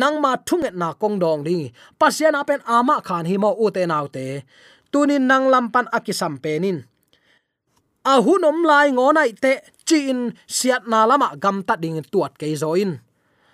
nang 0.00 0.16
ma 0.24 0.32
thunget 0.46 0.72
na 0.72 0.88
kong 0.96 1.16
dong 1.22 1.44
ding 1.44 1.68
pasian 2.00 2.32
apen 2.40 2.60
ama 2.64 2.96
khan 3.06 3.28
hi 3.28 3.36
mo 3.36 3.50
u 3.64 3.68
te 3.76 3.82
nau 3.92 4.06
te 4.08 4.26
tunin 4.92 5.24
nang 5.24 5.48
lampan 5.48 5.88
akisam 5.88 6.36
penin 6.36 6.84
ahunom 8.04 8.60
hunom 8.60 8.68
lai 8.68 8.92
ngonai 8.92 9.32
te 9.34 9.64
chin 9.88 10.36
siat 10.46 10.84
na 10.84 11.08
lama 11.08 11.32
gam 11.40 11.64
ta 11.66 11.74
ding 11.80 11.98
tuat 12.12 12.36
ke 12.36 12.46
zoin 12.52 13.00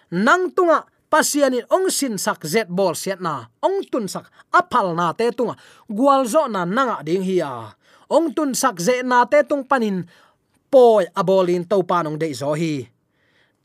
nang 0.08 0.48
tunga, 0.56 0.88
pasianin 1.12 1.68
ong 1.68 1.92
sin 1.92 2.16
sak 2.16 2.40
zet 2.48 2.68
bol 2.72 2.96
siat 2.96 3.20
na, 3.20 3.52
ong 3.60 3.84
tun 3.92 4.08
sak 4.08 4.28
apal 4.48 4.96
na 4.96 5.12
te 5.12 5.28
tunga. 5.36 5.56
Gwal 5.84 6.24
zo 6.24 6.48
na 6.48 6.64
nanga 6.64 7.04
ding 7.04 7.24
hia 7.24 7.76
ong 8.08 8.32
tun 8.32 8.56
sak 8.56 8.80
ze 8.80 9.04
na 9.04 9.28
te 9.28 9.44
tung 9.44 9.68
panin, 9.68 10.08
poi 10.72 11.04
abolin 11.12 11.68
to 11.68 11.84
panong 11.84 12.16
de 12.16 12.32
zo 12.32 12.56
hi. 12.56 12.88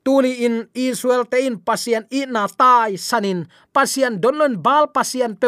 Tuni 0.03 0.43
in 0.43 0.67
israel 0.75 1.23
te 1.23 1.47
in 1.47 1.55
pasian 1.55 2.03
i 2.11 2.27
na 2.27 2.43
tai 2.51 2.99
sanin, 2.99 3.47
pasian 3.71 4.19
donlon 4.19 4.59
bal 4.59 4.91
pasian 4.91 5.39
pe 5.39 5.47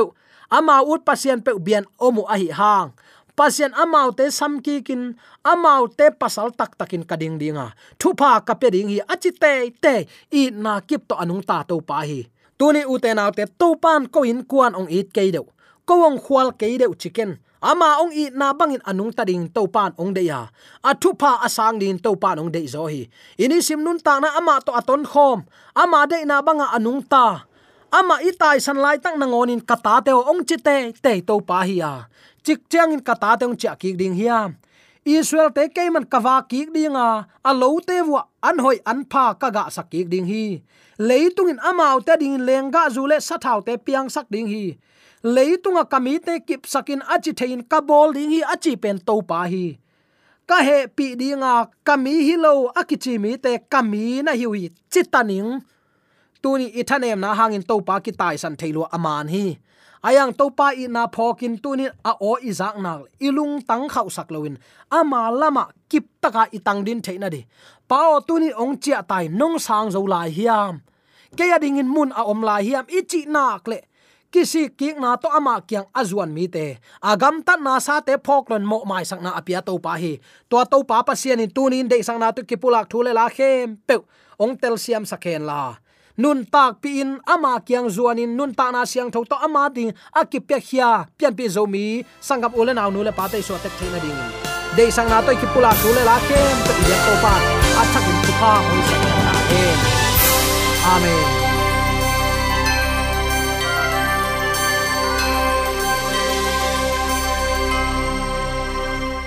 ama 0.56 0.80
ut 0.88 1.04
pasian 1.04 1.44
pe 1.44 1.52
bian 1.60 1.84
omu 2.00 2.24
ahi 2.32 2.48
hang. 2.48 2.96
Pasian 3.36 3.76
amau 3.76 4.16
te 4.16 4.32
samki 4.32 4.80
kin 4.80 5.20
amau 5.44 5.92
te 5.92 6.08
pasal 6.08 6.56
tak 6.56 6.80
takin 6.80 7.04
kading 7.04 7.36
dinga. 7.36 7.76
Thupa 8.00 8.40
kape 8.48 8.72
ding 8.72 8.88
hi, 8.88 9.04
achi 9.04 9.36
te 9.36 9.76
te 9.84 10.08
i 10.32 10.56
na 10.56 10.80
kip 10.80 11.04
to 11.04 11.20
anung 11.20 11.44
ta 11.44 11.68
to 11.68 11.84
pa 11.84 12.08
hi. 12.08 12.24
Tuni 12.56 12.88
uten 12.88 13.20
te 13.36 13.44
to 13.60 13.76
pan 13.76 14.08
ko 14.08 14.24
in 14.24 14.48
kuan 14.48 14.72
ong 14.80 14.88
it 14.88 15.12
ke 15.12 15.28
deu. 15.36 15.44
Ko 15.84 16.08
ong 16.08 16.16
khwal 16.24 16.56
ke 16.56 16.80
deu 16.80 16.96
chicken. 16.96 17.36
Ama 17.60 18.00
ong 18.00 18.16
i 18.16 18.32
na 18.32 18.56
bangin 18.56 18.80
anung 18.88 19.12
ta 19.12 19.28
ding 19.28 19.52
to 19.52 19.68
pan 19.68 19.92
ong 20.00 20.16
de 20.16 20.32
ya. 20.32 20.48
A 20.80 20.96
thupa 20.96 21.44
asang 21.44 21.76
din 21.76 22.00
to 22.00 22.16
pan 22.16 22.40
ong 22.40 22.56
de 22.56 22.64
zo 22.64 22.88
hi. 22.88 23.04
Ini 23.36 23.60
sim 23.60 23.84
nun 23.84 24.00
ta 24.00 24.24
na 24.24 24.32
ama 24.40 24.64
to 24.64 24.72
aton 24.72 25.04
khom. 25.04 25.44
Ama 25.76 26.08
de 26.08 26.24
na 26.24 26.40
banga 26.40 26.72
anung 26.72 27.04
ta 27.04 27.44
ama 27.98 28.16
itai 28.30 28.58
san 28.66 28.78
lai 28.84 28.98
tak 29.04 29.16
na 29.20 29.26
ngonin 29.32 29.62
kata 29.70 29.96
te 30.06 30.12
ong 30.32 30.42
chi 30.48 30.58
te 30.68 30.76
te 31.06 31.14
to 31.28 31.36
pa 31.50 31.60
hi 31.68 31.76
ya 31.84 31.94
chik 32.46 32.60
chang 32.72 32.92
in 32.96 33.02
kata 33.08 33.32
te 33.40 33.44
ong 33.50 33.58
cha 33.62 33.72
ki 33.82 33.90
ding 34.00 34.16
hiya 34.20 34.40
israel 35.06 35.54
te 35.54 35.70
ke 35.70 35.86
man 35.94 36.06
kawa 36.14 36.42
ki 36.50 36.66
dinga 36.74 37.08
a 37.50 37.52
lo 37.54 37.70
te 37.88 38.02
wa 38.02 38.22
an 38.42 38.58
hoi 38.58 38.78
an 38.92 39.06
pha 39.12 39.26
ka 39.42 39.50
ga 39.56 39.70
sak 39.76 39.88
ki 39.92 40.02
ding 40.12 40.26
hi. 40.26 40.46
Leitung 40.98 41.50
in 41.54 41.60
amau 41.70 42.02
te 42.08 42.18
ding 42.22 42.42
lenga 42.48 42.90
zule 42.96 43.18
sa 43.22 43.38
thau 43.38 43.62
te 43.68 43.78
piang 43.78 44.10
sak 44.10 44.26
ding 44.34 44.50
hi. 44.50 44.66
Leitunga 45.36 45.84
kami 45.94 46.18
te 46.26 46.40
kip 46.48 46.66
sakin 46.66 47.06
achi 47.14 47.32
thein 47.40 47.62
ka 47.72 47.80
bol 47.82 48.18
ding 48.18 48.34
hi 48.34 48.42
achi 48.54 48.74
pen 48.76 48.98
to 49.08 49.22
pa 49.30 49.46
hi. 49.52 49.78
Ka 50.50 50.58
he 50.68 50.78
pi 50.98 51.08
dinga 51.22 51.54
kami 51.86 52.16
hi 52.28 52.36
lo 52.46 52.54
akichi 52.82 53.14
mi 53.22 53.38
te 53.38 53.52
kami 53.70 54.26
na 54.26 54.34
hiwi 54.40 54.74
chitaning 54.90 55.62
tuni 56.46 56.70
ithanem 56.78 57.18
na 57.18 57.34
hangin 57.34 57.66
topa 57.66 57.98
ki 58.06 58.12
tai 58.14 58.38
san 58.38 58.54
theilu 58.54 58.86
aman 58.96 59.26
hi 59.34 59.58
ayang 60.06 60.30
topa 60.38 60.78
i 60.78 60.86
na 60.86 61.10
phokin 61.10 61.58
tuni 61.58 61.90
a 61.90 62.14
o 62.22 62.38
izak 62.38 62.78
nak 62.78 63.10
ilung 63.18 63.66
tang 63.66 63.90
khau 63.90 64.06
sak 64.14 64.30
loin 64.30 64.62
ama 64.94 65.34
lama 65.34 65.66
kip 65.90 66.06
taka 66.22 66.46
itang 66.54 66.86
din 66.86 67.02
theina 67.02 67.34
di 67.34 67.42
pao 67.90 68.22
tuni 68.22 68.54
ong 68.54 68.78
chia 68.78 69.02
tai 69.02 69.26
nong 69.40 69.58
sang 69.58 69.90
zo 69.90 70.06
lai 70.06 70.30
hiam 70.30 70.86
ke 71.34 71.50
ya 71.50 71.58
ding 71.58 71.82
in 71.82 71.90
mun 71.90 72.14
a 72.14 72.22
om 72.30 72.46
lai 72.46 72.62
hiam 72.62 72.86
ichi 72.94 73.26
nak 73.26 73.66
le 73.66 73.80
kisi 74.30 74.70
kik 74.70 75.02
na 75.02 75.18
to 75.18 75.26
ama 75.34 75.66
kyang 75.66 75.90
azuan 75.98 76.30
mi 76.30 76.46
te 76.46 76.78
agam 77.02 77.42
ta 77.42 77.58
na 77.58 77.82
sa 77.82 78.06
te 78.06 78.14
phoklon 78.22 78.62
mo 78.62 78.86
mai 78.86 79.02
sang 79.10 79.26
na 79.26 79.34
apia 79.34 79.66
to 79.66 79.74
pa 79.82 79.98
hi 79.98 80.14
to 80.46 80.62
to 80.70 80.78
pa 80.86 81.02
pa 81.02 81.18
sian 81.18 81.42
in 81.42 81.50
tunin 81.50 81.90
de 81.90 81.98
sang 82.06 82.22
na 82.22 82.30
tu 82.30 82.46
kipulak 82.46 82.86
thule 82.86 83.10
la 83.18 83.26
khem 83.34 83.82
pe 83.88 83.98
ong 84.38 84.54
tel 84.62 84.78
siam 84.78 85.02
sakhen 85.10 85.42
la 85.50 85.82
nun 86.18 86.46
tak 86.54 86.82
pi 86.82 87.02
in 87.02 87.20
ama 87.28 87.60
kyang 87.68 87.88
zuanin, 87.96 88.36
nun 88.38 88.52
ta 88.56 88.72
na 88.72 88.86
siang 88.86 89.12
tho 89.12 89.24
to 89.24 89.36
ama 89.36 89.70
ding 89.76 89.92
akipya 90.20 90.60
khia 90.68 90.90
pian 91.18 91.34
pi 91.38 91.46
zomi 91.56 91.86
sangam 92.28 92.52
ule 92.60 92.74
naw 92.74 92.90
nu 92.92 93.04
le 93.08 93.12
pa 93.12 93.26
te 93.32 93.42
so 93.42 93.56
tek 93.64 93.74
theina 93.80 94.00
ding. 94.04 94.20
De 94.76 94.92
sang 94.92 95.10
na 95.12 95.22
to 95.26 95.32
ki 95.42 95.48
pula 95.54 95.72
le 95.96 96.04
la 96.10 96.18
kem, 96.28 96.58
pe 96.66 96.74
ya 96.92 96.98
to 97.06 97.14
pa 97.24 97.34
athak 97.82 98.06
in 98.12 98.18
tu 98.26 98.34
pa, 98.42 98.52
hoi 98.68 98.82
sa 98.90 98.98
na 99.28 99.34
amen. 100.94 101.45